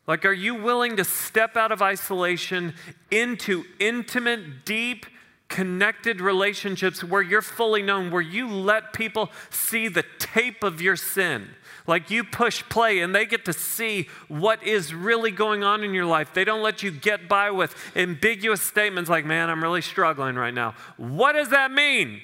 [0.06, 2.74] Like, are you willing to step out of isolation
[3.10, 5.06] into intimate, deep,
[5.48, 10.96] connected relationships where you're fully known, where you let people see the tape of your
[10.96, 11.50] sin?
[11.86, 15.94] Like you push play and they get to see what is really going on in
[15.94, 16.34] your life.
[16.34, 20.54] They don't let you get by with ambiguous statements like, man, I'm really struggling right
[20.54, 20.76] now.
[20.98, 22.22] What does that mean?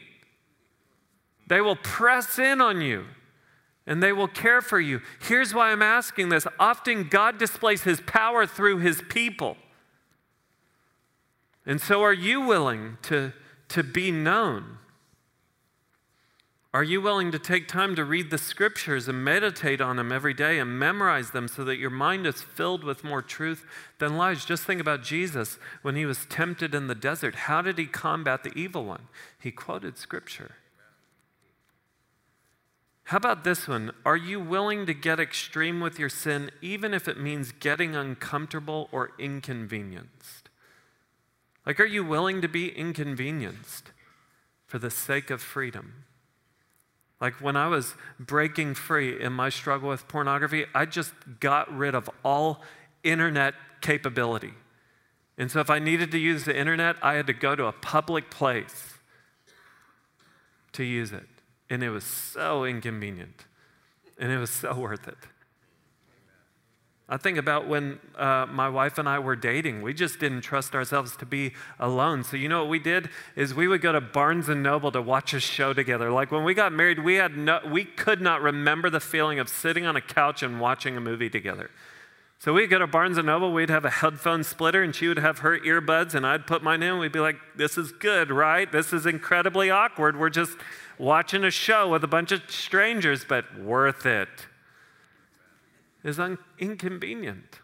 [1.48, 3.06] They will press in on you
[3.90, 5.02] and they will care for you.
[5.20, 9.58] Here's why I'm asking this often God displays his power through his people.
[11.66, 13.34] And so, are you willing to,
[13.70, 14.78] to be known?
[16.72, 20.36] Are you willing to take time to read the scriptures and meditate on them every
[20.36, 23.66] day and memorize them so that your mind is filled with more truth
[23.98, 24.46] than lies?
[24.46, 27.34] Just think about Jesus when he was tempted in the desert.
[27.34, 29.08] How did he combat the evil one?
[29.40, 30.58] He quoted scripture.
[33.10, 33.92] How about this one?
[34.06, 38.88] Are you willing to get extreme with your sin, even if it means getting uncomfortable
[38.92, 40.52] or inconvenienced?
[41.66, 43.94] Like, are you willing to be inconvenienced
[44.68, 46.06] for the sake of freedom?
[47.20, 51.96] Like, when I was breaking free in my struggle with pornography, I just got rid
[51.96, 52.62] of all
[53.04, 54.54] internet capability.
[55.36, 57.72] And so, if I needed to use the internet, I had to go to a
[57.72, 59.00] public place
[60.74, 61.26] to use it.
[61.70, 63.46] And it was so inconvenient.
[64.18, 65.18] And it was so worth it.
[67.12, 69.82] I think about when uh, my wife and I were dating.
[69.82, 72.24] We just didn't trust ourselves to be alone.
[72.24, 75.02] So you know what we did is we would go to Barnes and Noble to
[75.02, 76.12] watch a show together.
[76.12, 79.50] Like when we got married, we had no, we could not remember the feeling of
[79.50, 81.72] sitting on a couch and watching a movie together.
[82.40, 83.52] So we'd go to Barnes and Noble.
[83.52, 86.82] We'd have a headphone splitter, and she would have her earbuds, and I'd put mine
[86.82, 86.92] in.
[86.92, 88.72] and We'd be like, "This is good, right?
[88.72, 90.18] This is incredibly awkward.
[90.18, 90.58] We're just
[90.98, 94.48] watching a show with a bunch of strangers, but worth it."
[96.04, 97.60] is un- inconvenient.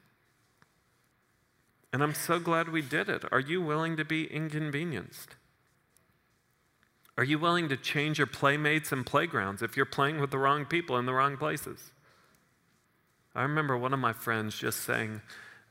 [1.93, 3.23] And I'm so glad we did it.
[3.31, 5.35] Are you willing to be inconvenienced?
[7.17, 10.65] Are you willing to change your playmates and playgrounds if you're playing with the wrong
[10.65, 11.93] people in the wrong places?
[13.35, 15.21] I remember one of my friends just saying,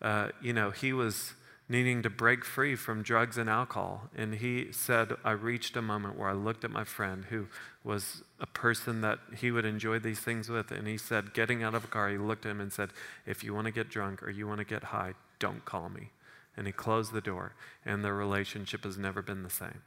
[0.03, 1.33] uh, you know, he was
[1.67, 4.11] needing to break free from drugs and alcohol.
[4.15, 7.47] And he said, I reached a moment where I looked at my friend who
[7.83, 10.71] was a person that he would enjoy these things with.
[10.71, 12.91] And he said, getting out of a car, he looked at him and said,
[13.25, 16.11] If you want to get drunk or you want to get high, don't call me.
[16.57, 17.55] And he closed the door,
[17.85, 19.83] and their relationship has never been the same.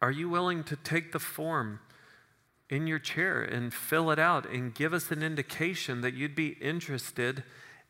[0.00, 1.80] Are you willing to take the form
[2.68, 6.56] in your chair and fill it out and give us an indication that you'd be
[6.60, 7.44] interested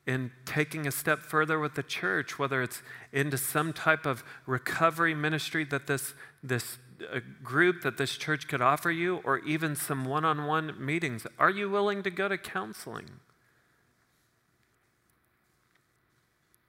[0.07, 5.15] in taking a step further with the church, whether it's into some type of recovery
[5.15, 6.79] ministry that this, this
[7.13, 11.27] uh, group that this church could offer you, or even some one on one meetings.
[11.39, 13.07] Are you willing to go to counseling?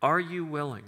[0.01, 0.85] Are you willing?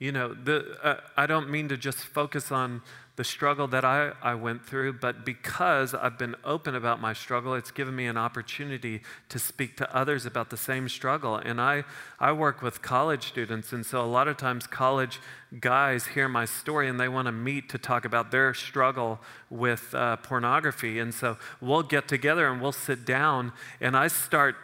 [0.00, 2.82] You know, the, uh, I don't mean to just focus on
[3.16, 7.54] the struggle that I, I went through, but because I've been open about my struggle,
[7.54, 11.36] it's given me an opportunity to speak to others about the same struggle.
[11.36, 11.84] And I,
[12.18, 15.20] I work with college students, and so a lot of times college
[15.60, 19.94] guys hear my story and they want to meet to talk about their struggle with
[19.94, 20.98] uh, pornography.
[20.98, 24.56] And so we'll get together and we'll sit down, and I start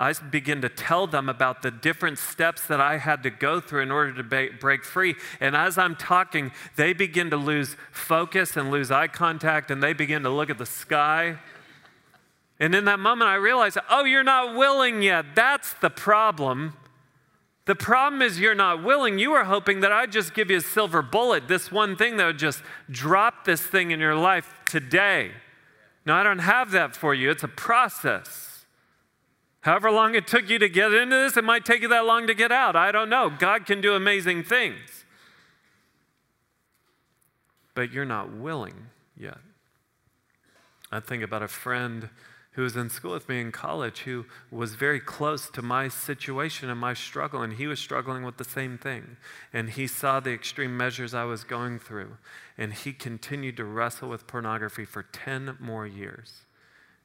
[0.00, 3.82] I begin to tell them about the different steps that I had to go through
[3.82, 5.14] in order to ba- break free.
[5.40, 9.92] And as I'm talking, they begin to lose focus and lose eye contact, and they
[9.92, 11.36] begin to look at the sky.
[12.58, 15.34] And in that moment, I realize, oh, you're not willing yet.
[15.34, 16.72] That's the problem.
[17.66, 19.18] The problem is you're not willing.
[19.18, 22.24] You are hoping that I'd just give you a silver bullet, this one thing that
[22.24, 25.32] would just drop this thing in your life today.
[26.06, 27.30] No, I don't have that for you.
[27.30, 28.49] It's a process.
[29.62, 32.26] However long it took you to get into this, it might take you that long
[32.26, 32.76] to get out.
[32.76, 33.30] I don't know.
[33.30, 35.04] God can do amazing things.
[37.74, 38.86] But you're not willing
[39.16, 39.38] yet.
[40.90, 42.08] I think about a friend
[42.52, 46.68] who was in school with me in college who was very close to my situation
[46.68, 49.16] and my struggle, and he was struggling with the same thing.
[49.52, 52.16] And he saw the extreme measures I was going through,
[52.58, 56.44] and he continued to wrestle with pornography for 10 more years.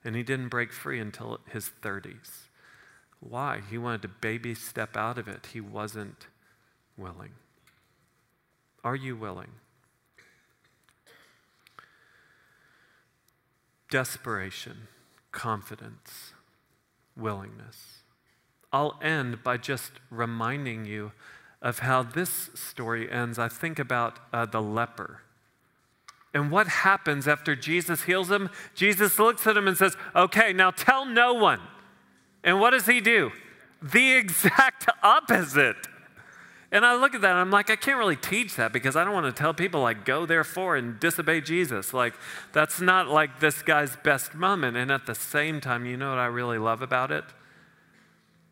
[0.04, 2.45] And he didn't break free until his 30s.
[3.20, 3.62] Why?
[3.70, 5.48] He wanted to baby step out of it.
[5.54, 6.28] He wasn't
[6.98, 7.32] willing.
[8.84, 9.52] Are you willing?
[13.90, 14.88] Desperation,
[15.32, 16.34] confidence,
[17.18, 18.02] willingness.
[18.72, 21.14] I'll end by just reminding you
[21.62, 23.40] of how this story ends.
[23.40, 25.22] I think about uh, the leper.
[26.34, 28.50] And what happens after Jesus heals him?
[28.76, 31.62] Jesus looks at him and says, Okay, now tell no one.
[32.46, 33.32] And what does he do?
[33.82, 35.76] The exact opposite.
[36.72, 39.04] And I look at that and I'm like, I can't really teach that because I
[39.04, 41.94] don't want to tell people, like, go therefore and disobey Jesus.
[41.94, 42.14] Like,
[42.54, 44.78] that's not like this guy's best moment.
[44.78, 47.24] And at the same time, you know what I really love about it?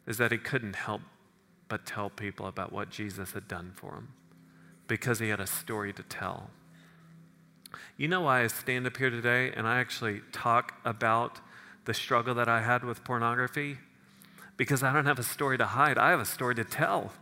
[0.08, 1.02] Is that he couldn't help
[1.68, 4.10] but tell people about what Jesus had done for him
[4.88, 6.50] because he had a story to tell.
[7.98, 11.39] You know why I stand up here today and I actually talk about
[11.86, 13.78] the struggle that I had with pornography?
[14.58, 17.14] Because I don't have a story to hide, I have a story to tell.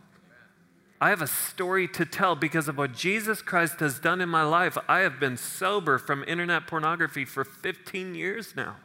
[1.00, 4.44] I have a story to tell because of what Jesus Christ has done in my
[4.44, 4.78] life.
[4.88, 8.76] I have been sober from internet pornography for 15 years now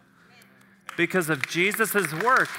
[0.97, 2.49] because of Jesus' work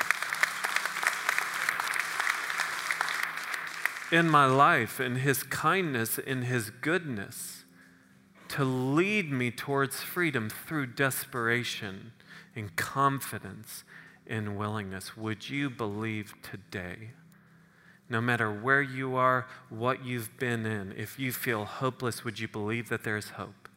[4.12, 7.64] in my life, in his kindness, in his goodness
[8.48, 12.12] to lead me towards freedom through desperation
[12.58, 13.84] in confidence
[14.26, 15.16] and willingness.
[15.16, 17.10] Would you believe today?
[18.10, 22.48] No matter where you are, what you've been in, if you feel hopeless, would you
[22.48, 23.68] believe that there's hope?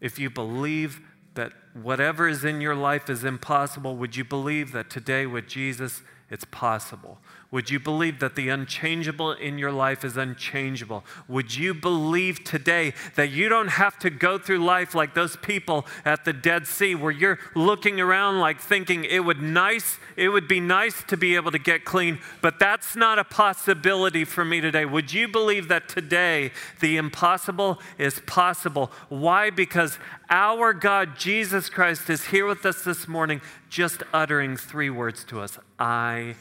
[0.00, 1.00] If you believe
[1.34, 6.02] that whatever is in your life is impossible, would you believe that today with Jesus
[6.30, 7.18] it's possible?
[7.50, 11.02] Would you believe that the unchangeable in your life is unchangeable?
[11.28, 15.86] Would you believe today that you don't have to go through life like those people
[16.04, 20.46] at the Dead Sea where you're looking around like thinking it would nice it would
[20.46, 24.60] be nice to be able to get clean, but that's not a possibility for me
[24.60, 24.84] today.
[24.84, 28.90] Would you believe that today the impossible is possible?
[29.08, 29.50] Why?
[29.50, 33.40] Because our God Jesus Christ is here with us this morning
[33.70, 35.56] just uttering three words to us.
[35.78, 36.34] I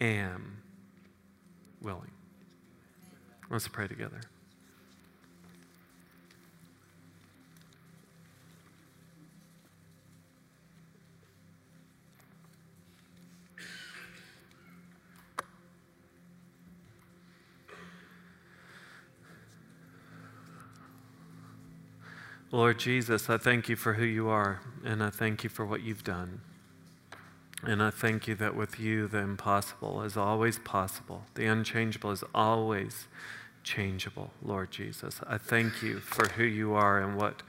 [0.00, 0.62] am
[1.80, 2.10] willing.
[3.50, 4.20] Let's pray together.
[22.52, 25.82] Lord Jesus, I thank you for who you are, and I thank you for what
[25.82, 26.40] you've done.
[27.62, 32.24] And I thank you that with you, the impossible is always possible, the unchangeable is
[32.34, 33.06] always
[33.62, 35.20] changeable, Lord Jesus.
[35.26, 37.42] I thank you for who you are and what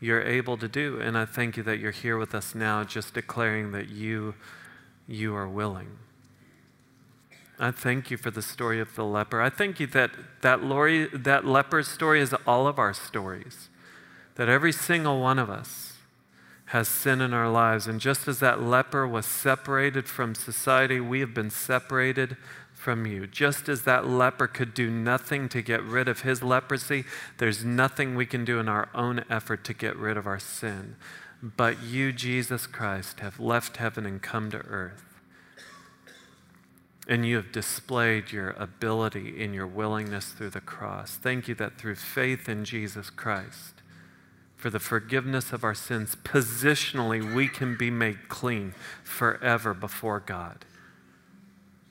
[0.00, 1.00] you're able to do.
[1.00, 4.34] And I thank you that you're here with us now, just declaring that you,
[5.08, 5.98] you are willing.
[7.58, 9.40] I thank you for the story of the leper.
[9.40, 10.10] I thank you that
[10.42, 10.60] that,
[11.14, 13.70] that leper's story is all of our stories,
[14.34, 15.93] that every single one of us
[16.66, 17.86] has sin in our lives.
[17.86, 22.36] And just as that leper was separated from society, we have been separated
[22.72, 23.26] from you.
[23.26, 27.04] Just as that leper could do nothing to get rid of his leprosy,
[27.38, 30.96] there's nothing we can do in our own effort to get rid of our sin.
[31.42, 35.04] But you, Jesus Christ, have left heaven and come to earth.
[37.06, 41.16] And you have displayed your ability in your willingness through the cross.
[41.16, 43.73] Thank you that through faith in Jesus Christ,
[44.64, 50.64] for the forgiveness of our sins, positionally, we can be made clean forever before God.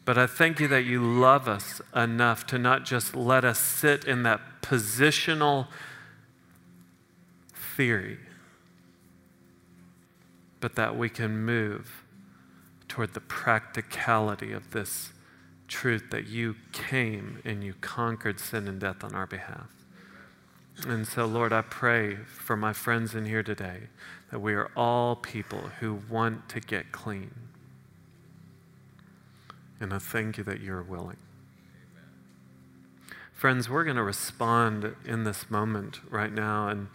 [0.05, 4.05] But I thank you that you love us enough to not just let us sit
[4.05, 5.67] in that positional
[7.77, 8.17] theory,
[10.59, 12.03] but that we can move
[12.87, 15.13] toward the practicality of this
[15.67, 19.82] truth that you came and you conquered sin and death on our behalf.
[20.87, 23.83] And so, Lord, I pray for my friends in here today
[24.31, 27.31] that we are all people who want to get clean.
[29.79, 31.17] And I thank you that you're willing.
[31.91, 32.09] Amen.
[33.31, 36.67] Friends, we're going to respond in this moment right now.
[36.67, 36.87] And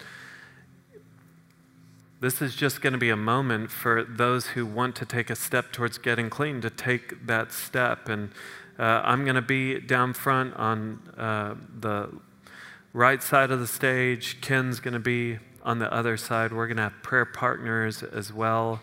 [2.20, 5.36] this is just going to be a moment for those who want to take a
[5.36, 8.08] step towards getting clean to take that step.
[8.08, 8.30] And
[8.78, 12.10] uh, I'm going to be down front on uh, the
[12.92, 14.40] right side of the stage.
[14.40, 16.52] Ken's going to be on the other side.
[16.52, 18.80] We're going to have prayer partners as well.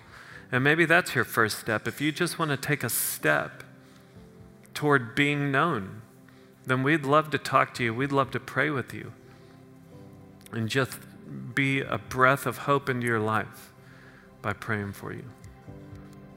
[0.51, 1.87] And maybe that's your first step.
[1.87, 3.63] If you just want to take a step
[4.73, 6.01] toward being known,
[6.65, 7.93] then we'd love to talk to you.
[7.93, 9.13] We'd love to pray with you
[10.51, 10.99] and just
[11.53, 13.73] be a breath of hope into your life
[14.41, 15.25] by praying for you.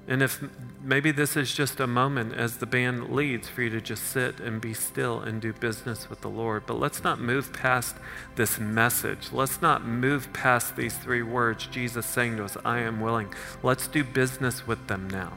[0.08, 0.42] And if
[0.82, 4.40] maybe this is just a moment as the band leads for you to just sit
[4.40, 6.64] and be still and do business with the Lord.
[6.66, 7.94] But let's not move past
[8.34, 9.28] this message.
[9.32, 13.34] Let's not move past these three words Jesus saying to us, I am willing.
[13.62, 15.34] Let's do business with them now.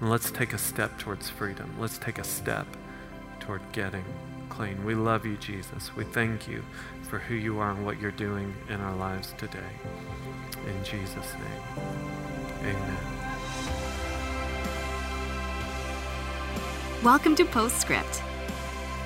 [0.00, 1.74] And let's take a step towards freedom.
[1.80, 2.68] Let's take a step
[3.40, 4.04] toward getting
[4.50, 4.84] clean.
[4.84, 5.94] We love you, Jesus.
[5.96, 6.62] We thank you
[7.02, 9.58] for who you are and what you're doing in our lives today.
[10.64, 11.88] In Jesus' name,
[12.60, 13.23] amen.
[17.04, 18.22] Welcome to Postscript.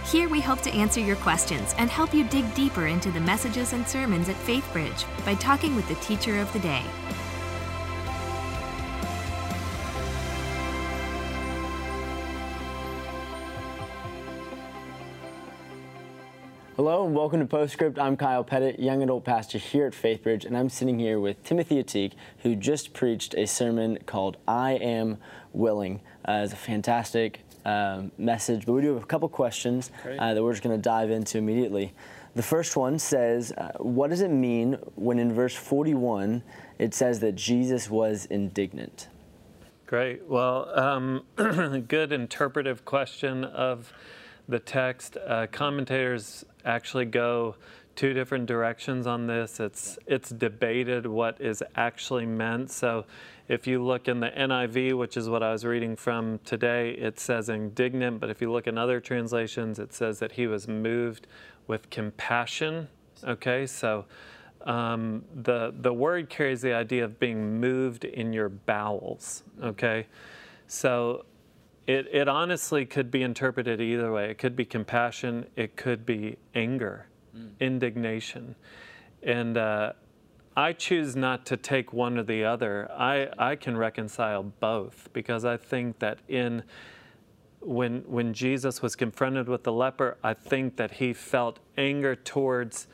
[0.06, 3.72] Here we hope to answer your questions and help you dig deeper into the messages
[3.72, 6.84] and sermons at FaithBridge by talking with the teacher of the day.
[16.76, 17.98] Hello and welcome to Postscript.
[17.98, 21.82] I'm Kyle Pettit, young adult pastor here at FaithBridge, and I'm sitting here with Timothy
[21.82, 22.12] Ateek,
[22.44, 25.18] who just preached a sermon called I Am
[25.52, 26.00] Willing.
[26.24, 30.42] Uh, it's a fantastic um, message, but we do have a couple questions uh, that
[30.42, 31.92] we're just going to dive into immediately.
[32.34, 36.42] The first one says, uh, What does it mean when in verse 41
[36.78, 39.08] it says that Jesus was indignant?
[39.86, 40.26] Great.
[40.26, 41.24] Well, um,
[41.88, 43.92] good interpretive question of
[44.48, 45.16] the text.
[45.16, 47.56] Uh, commentators actually go
[47.98, 49.58] two different directions on this.
[49.58, 52.70] It's it's debated what is actually meant.
[52.70, 53.04] So
[53.48, 57.18] if you look in the NIV, which is what I was reading from today, it
[57.18, 61.26] says indignant, but if you look in other translations, it says that he was moved
[61.66, 62.86] with compassion.
[63.24, 64.04] Okay, so
[64.62, 69.42] um, the, the word carries the idea of being moved in your bowels.
[69.60, 70.06] Okay,
[70.68, 71.24] so
[71.88, 74.30] it, it honestly could be interpreted either way.
[74.30, 77.06] It could be compassion, it could be anger,
[77.38, 77.50] mm.
[77.60, 78.54] indignation.
[79.22, 79.92] And uh,
[80.56, 82.90] I choose not to take one or the other.
[82.90, 86.64] I, I can reconcile both because I think that in
[87.60, 92.86] when when Jesus was confronted with the leper, I think that he felt anger towards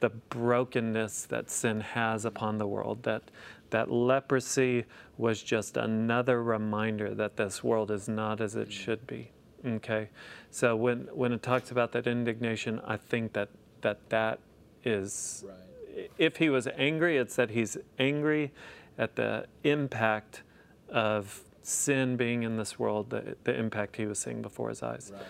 [0.00, 3.04] the brokenness that sin has upon the world.
[3.04, 3.22] That
[3.70, 4.84] that leprosy
[5.16, 9.30] was just another reminder that this world is not as it should be.
[9.64, 10.08] Okay,
[10.50, 13.48] so when when it talks about that indignation, I think that
[13.82, 14.40] that that
[14.84, 15.44] is.
[15.46, 16.10] Right.
[16.16, 18.52] If he was angry, it's that he's angry
[18.96, 20.42] at the impact
[20.88, 25.12] of sin being in this world, the, the impact he was seeing before his eyes.
[25.12, 25.22] Right.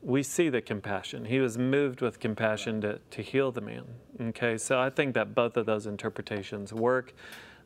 [0.00, 1.24] We see the compassion.
[1.24, 3.10] He was moved with compassion right.
[3.10, 3.84] to, to heal the man.
[4.20, 7.12] Okay, so I think that both of those interpretations work.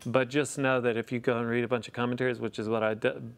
[0.04, 2.68] But just know that if you go and read a bunch of commentaries, which is
[2.68, 3.32] what I did,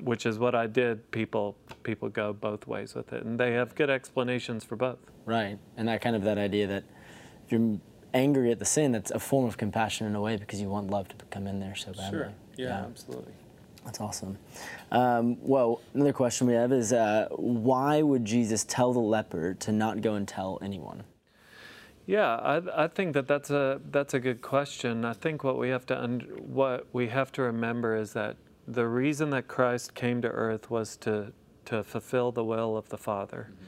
[0.00, 3.74] which is what I did, people people go both ways with it, and they have
[3.74, 4.98] good explanations for both.
[5.24, 6.84] Right, and that kind of that idea that
[7.46, 7.78] if you're
[8.14, 10.90] angry at the sin, that's a form of compassion in a way because you want
[10.90, 12.18] love to come in there so badly.
[12.18, 12.32] Sure.
[12.56, 12.84] Yeah, yeah.
[12.84, 13.32] absolutely.
[13.84, 14.38] That's awesome.
[14.92, 19.72] Um, well, another question we have is uh, why would Jesus tell the leper to
[19.72, 21.02] not go and tell anyone?
[22.06, 25.04] Yeah, I, I think that that's a that's a good question.
[25.04, 25.96] I think what we have to
[26.40, 30.96] what we have to remember is that the reason that Christ came to earth was
[30.98, 31.32] to
[31.66, 33.64] to fulfill the will of the Father, mm-hmm.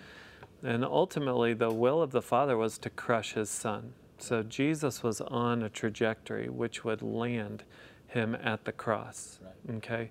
[0.64, 3.92] And ultimately the will of the Father was to crush His Son.
[4.18, 7.64] So Jesus was on a trajectory which would land
[8.06, 9.38] him at the cross.
[9.42, 9.76] Right.
[9.76, 10.10] Okay,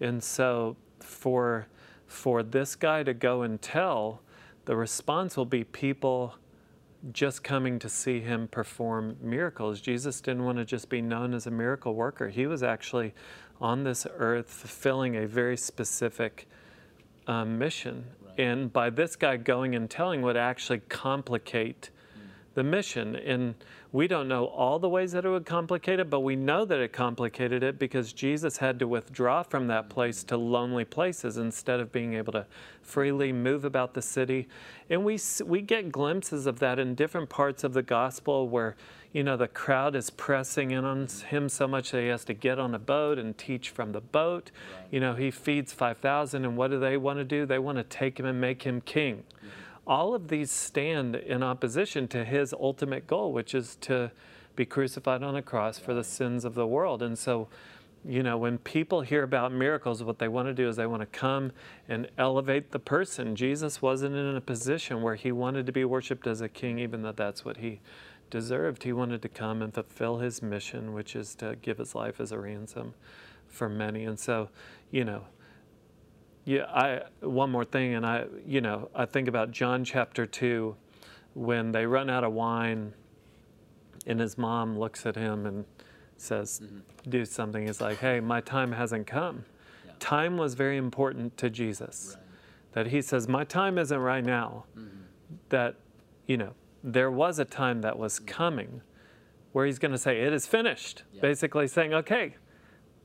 [0.00, 1.68] and so for
[2.06, 4.22] for this guy to go and tell,
[4.64, 6.34] the response will be people
[7.12, 9.80] just coming to see him perform miracles.
[9.80, 12.28] Jesus didn't want to just be known as a miracle worker.
[12.28, 13.14] He was actually
[13.60, 16.48] on this earth fulfilling a very specific
[17.26, 18.04] um, mission.
[18.36, 21.90] And by this guy going and telling would actually complicate
[22.54, 23.16] the mission.
[23.16, 23.54] And
[23.92, 26.80] we don't know all the ways that it would complicate it, but we know that
[26.80, 31.80] it complicated it because Jesus had to withdraw from that place to lonely places instead
[31.80, 32.46] of being able to
[32.82, 34.48] freely move about the city.
[34.90, 38.76] And we, we get glimpses of that in different parts of the gospel where,
[39.14, 42.34] you know, the crowd is pressing in on him so much that he has to
[42.34, 44.50] get on a boat and teach from the boat.
[44.76, 44.88] Right.
[44.90, 47.46] You know, he feeds 5,000, and what do they want to do?
[47.46, 49.22] They want to take him and make him king.
[49.38, 49.48] Mm-hmm
[49.86, 54.10] all of these stand in opposition to his ultimate goal, which is to
[54.56, 57.02] be crucified on a cross for the sins of the world.
[57.02, 57.48] And so,
[58.04, 61.00] you know, when people hear about miracles, what they want to do is they want
[61.02, 61.52] to come
[61.88, 63.34] and elevate the person.
[63.34, 67.02] Jesus wasn't in a position where he wanted to be worshiped as a king, even
[67.02, 67.80] though that's what he
[68.34, 68.82] deserved.
[68.82, 72.32] He wanted to come and fulfill his mission, which is to give his life as
[72.32, 72.94] a ransom
[73.46, 74.04] for many.
[74.04, 74.48] And so,
[74.90, 75.26] you know,
[76.44, 80.74] yeah, I one more thing, and I you know I think about John chapter two,
[81.34, 82.92] when they run out of wine,
[84.04, 85.64] and his mom looks at him and
[86.16, 86.80] says, mm-hmm.
[87.08, 89.44] "Do something." He's like, "Hey, my time hasn't come."
[89.86, 89.92] Yeah.
[90.00, 92.16] Time was very important to Jesus.
[92.16, 92.24] Right.
[92.72, 95.04] That he says, "My time isn't right now." Mm-hmm.
[95.50, 95.76] That
[96.26, 96.52] you know
[96.84, 98.26] there was a time that was mm-hmm.
[98.26, 98.82] coming,
[99.52, 101.22] where he's going to say, "It is finished." Yeah.
[101.22, 102.36] Basically saying, "Okay."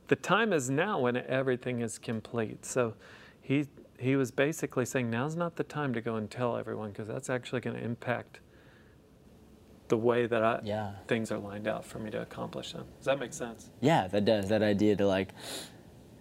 [0.08, 2.66] The time is now when everything is complete.
[2.66, 2.96] So,
[3.42, 3.68] he
[4.00, 7.30] he was basically saying now's not the time to go and tell everyone because that's
[7.30, 8.40] actually going to impact
[9.90, 10.92] the way that I, yeah.
[11.08, 12.86] things are lined out for me to accomplish them.
[12.98, 13.72] Does that make sense?
[13.82, 14.48] Yeah, that does.
[14.50, 15.34] That idea to like,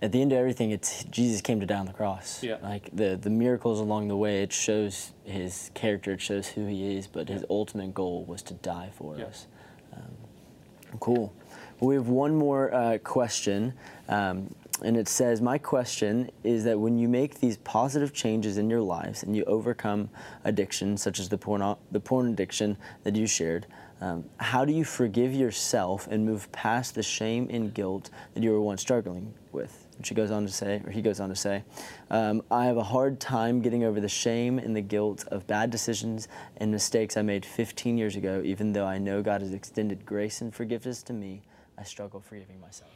[0.00, 2.42] at the end of everything, it's Jesus came to die on the cross.
[2.42, 2.56] Yeah.
[2.62, 6.96] Like the the miracles along the way, it shows his character, it shows who he
[6.96, 9.24] is, but his ultimate goal was to die for yeah.
[9.24, 9.46] us.
[9.94, 11.32] Um, cool.
[11.80, 13.74] We have one more uh, question.
[14.08, 18.70] Um, and it says, My question is that when you make these positive changes in
[18.70, 20.08] your lives and you overcome
[20.44, 23.66] addiction, such as the porn, the porn addiction that you shared,
[24.00, 28.52] um, how do you forgive yourself and move past the shame and guilt that you
[28.52, 29.87] were once struggling with?
[30.02, 31.64] She goes on to say, or he goes on to say,
[32.10, 35.70] um, I have a hard time getting over the shame and the guilt of bad
[35.70, 40.06] decisions and mistakes I made 15 years ago, even though I know God has extended
[40.06, 41.42] grace and forgiveness to me.
[41.76, 42.90] I struggle forgiving myself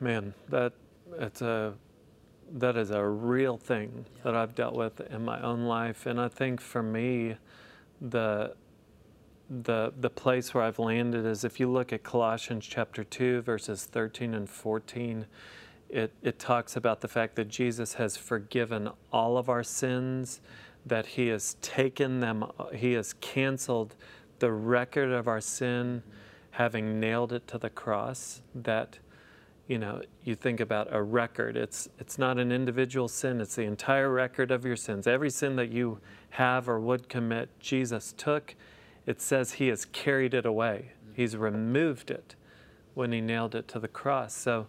[0.00, 0.72] man, that
[1.18, 1.74] it's a
[2.54, 4.22] that is a real thing yeah.
[4.24, 7.36] that I've dealt with in my own life, and I think for me,
[8.00, 8.54] the
[9.62, 13.84] the the place where I've landed is if you look at Colossians chapter two, verses
[13.84, 15.26] thirteen and fourteen.
[15.90, 20.40] It, it talks about the fact that Jesus has forgiven all of our sins,
[20.86, 23.94] that He has taken them, He has canceled
[24.38, 26.02] the record of our sin,
[26.52, 29.00] having nailed it to the cross, that
[29.68, 31.58] you know, you think about a record.
[31.58, 33.40] It's it's not an individual sin.
[33.42, 35.06] It's the entire record of your sins.
[35.06, 35.98] Every sin that you
[36.30, 38.54] have or would commit, Jesus took.
[39.06, 40.92] It says He has carried it away.
[41.14, 42.34] He's removed it
[42.94, 44.34] when He nailed it to the cross.
[44.34, 44.66] So,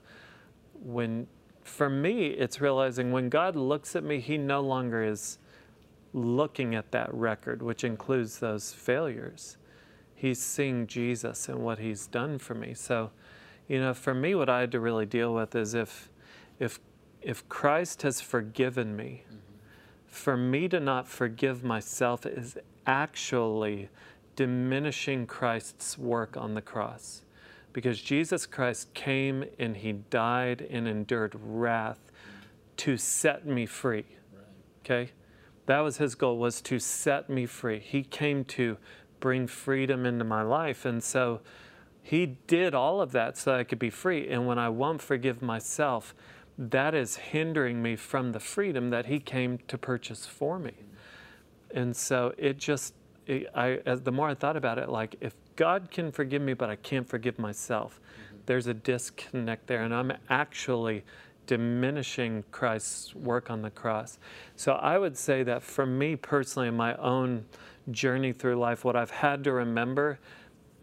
[0.74, 1.28] when
[1.64, 5.38] for me, it's realizing when God looks at me, He no longer is
[6.14, 9.58] looking at that record, which includes those failures.
[10.14, 12.74] He's seeing Jesus and what He's done for me.
[12.74, 13.12] So,
[13.68, 16.10] you know, for me, what I had to really deal with is if,
[16.60, 16.80] if,
[17.22, 19.38] if Christ has forgiven me, mm-hmm.
[20.06, 23.90] for me to not forgive myself is actually
[24.36, 27.24] diminishing Christ's work on the cross.
[27.72, 32.12] Because Jesus Christ came and he died and endured wrath
[32.78, 34.06] to set me free.
[34.82, 35.12] Okay?
[35.66, 37.80] That was his goal was to set me free.
[37.80, 38.78] He came to
[39.20, 40.86] bring freedom into my life.
[40.86, 41.42] And so
[42.02, 44.30] he did all of that so that I could be free.
[44.30, 46.14] And when I won't forgive myself,
[46.58, 50.74] that is hindering me from the freedom that he came to purchase for me.
[51.74, 52.94] And so it just,
[53.28, 56.54] it, I, as the more I thought about it, like if God can forgive me,
[56.54, 58.38] but I can't forgive myself, mm-hmm.
[58.46, 59.84] there's a disconnect there.
[59.84, 61.04] And I'm actually
[61.46, 64.18] diminishing Christ's work on the cross.
[64.56, 67.46] So I would say that for me personally, in my own
[67.92, 70.20] journey through life, what I've had to remember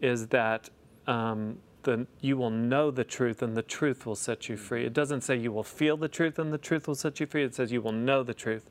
[0.01, 0.69] is that
[1.07, 4.85] um, the, you will know the truth and the truth will set you free.
[4.85, 7.43] It doesn't say you will feel the truth and the truth will set you free.
[7.43, 8.69] It says you will know the truth.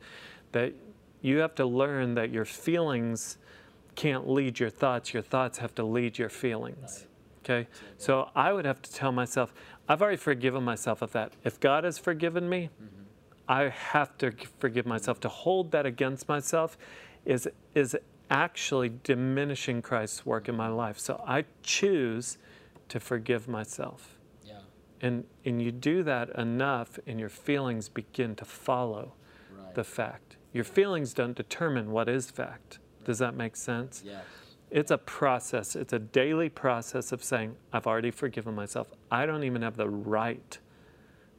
[0.52, 0.74] That
[1.20, 3.38] you have to learn that your feelings
[3.94, 7.06] can't lead your thoughts, your thoughts have to lead your feelings.
[7.44, 7.68] Okay?
[7.98, 9.52] So I would have to tell myself,
[9.88, 11.32] I've already forgiven myself of that.
[11.44, 13.02] If God has forgiven me, mm-hmm.
[13.48, 15.18] I have to forgive myself.
[15.20, 16.78] To hold that against myself
[17.24, 17.96] is, is
[18.30, 20.98] actually diminishing Christ's work in my life.
[20.98, 22.38] So I choose
[22.88, 24.16] to forgive myself.
[24.44, 24.60] Yeah.
[25.00, 29.14] And, and you do that enough, and your feelings begin to follow
[29.56, 29.74] right.
[29.74, 30.36] the fact.
[30.52, 32.78] Your feelings don't determine what is fact.
[33.04, 34.02] Does that make sense?
[34.04, 34.24] Yes.
[34.70, 38.88] It's a process, it's a daily process of saying, I've already forgiven myself.
[39.10, 40.58] I don't even have the right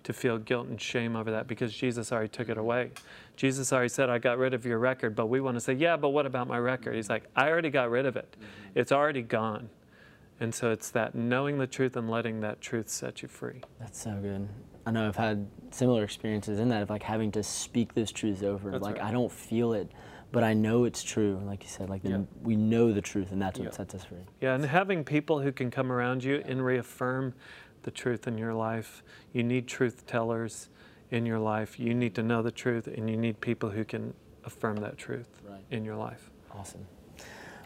[0.04, 2.92] to feel guilt and shame over that because Jesus already took it away.
[3.38, 5.96] Jesus already said, I got rid of your record, but we want to say, yeah,
[5.96, 6.96] but what about my record?
[6.96, 8.36] He's like, I already got rid of it.
[8.36, 8.80] Mm-hmm.
[8.80, 9.70] It's already gone.
[10.40, 13.62] And so it's that knowing the truth and letting that truth set you free.
[13.80, 14.50] That's so good.
[14.88, 18.42] I know I've had similar experiences in that of like having to speak those truths
[18.42, 18.72] over.
[18.72, 19.06] That's like right.
[19.06, 19.92] I don't feel it,
[20.32, 21.42] but I know it's true.
[21.46, 22.22] Like you said, like yeah.
[22.42, 23.72] we know the truth, and that's what yeah.
[23.72, 24.26] sets us free.
[24.40, 27.34] Yeah, and having people who can come around you and reaffirm
[27.84, 29.04] the truth in your life.
[29.34, 30.70] You need truth tellers
[31.10, 31.80] in your life.
[31.80, 34.14] You need to know the truth, and you need people who can
[34.46, 35.60] affirm that truth right.
[35.70, 36.30] in your life.
[36.54, 36.86] Awesome.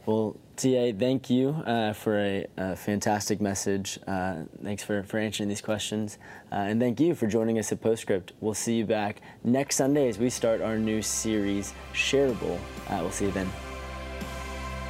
[0.05, 3.97] Well, TA, thank you uh, for a, a, fantastic message.
[4.05, 6.19] Uh, thanks for, for answering these questions.
[6.51, 8.33] Uh, and thank you for joining us at Postscript.
[8.39, 12.59] We'll see you back next Sunday as we start our new series, Shareable.
[12.87, 13.49] Uh, we'll see you then.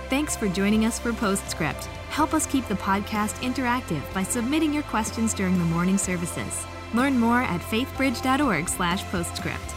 [0.10, 1.86] Thanks for joining us for Postscript.
[2.10, 6.66] Help us keep the podcast interactive by submitting your questions during the morning services.
[6.94, 9.75] Learn more at faithbridge.org/postscript.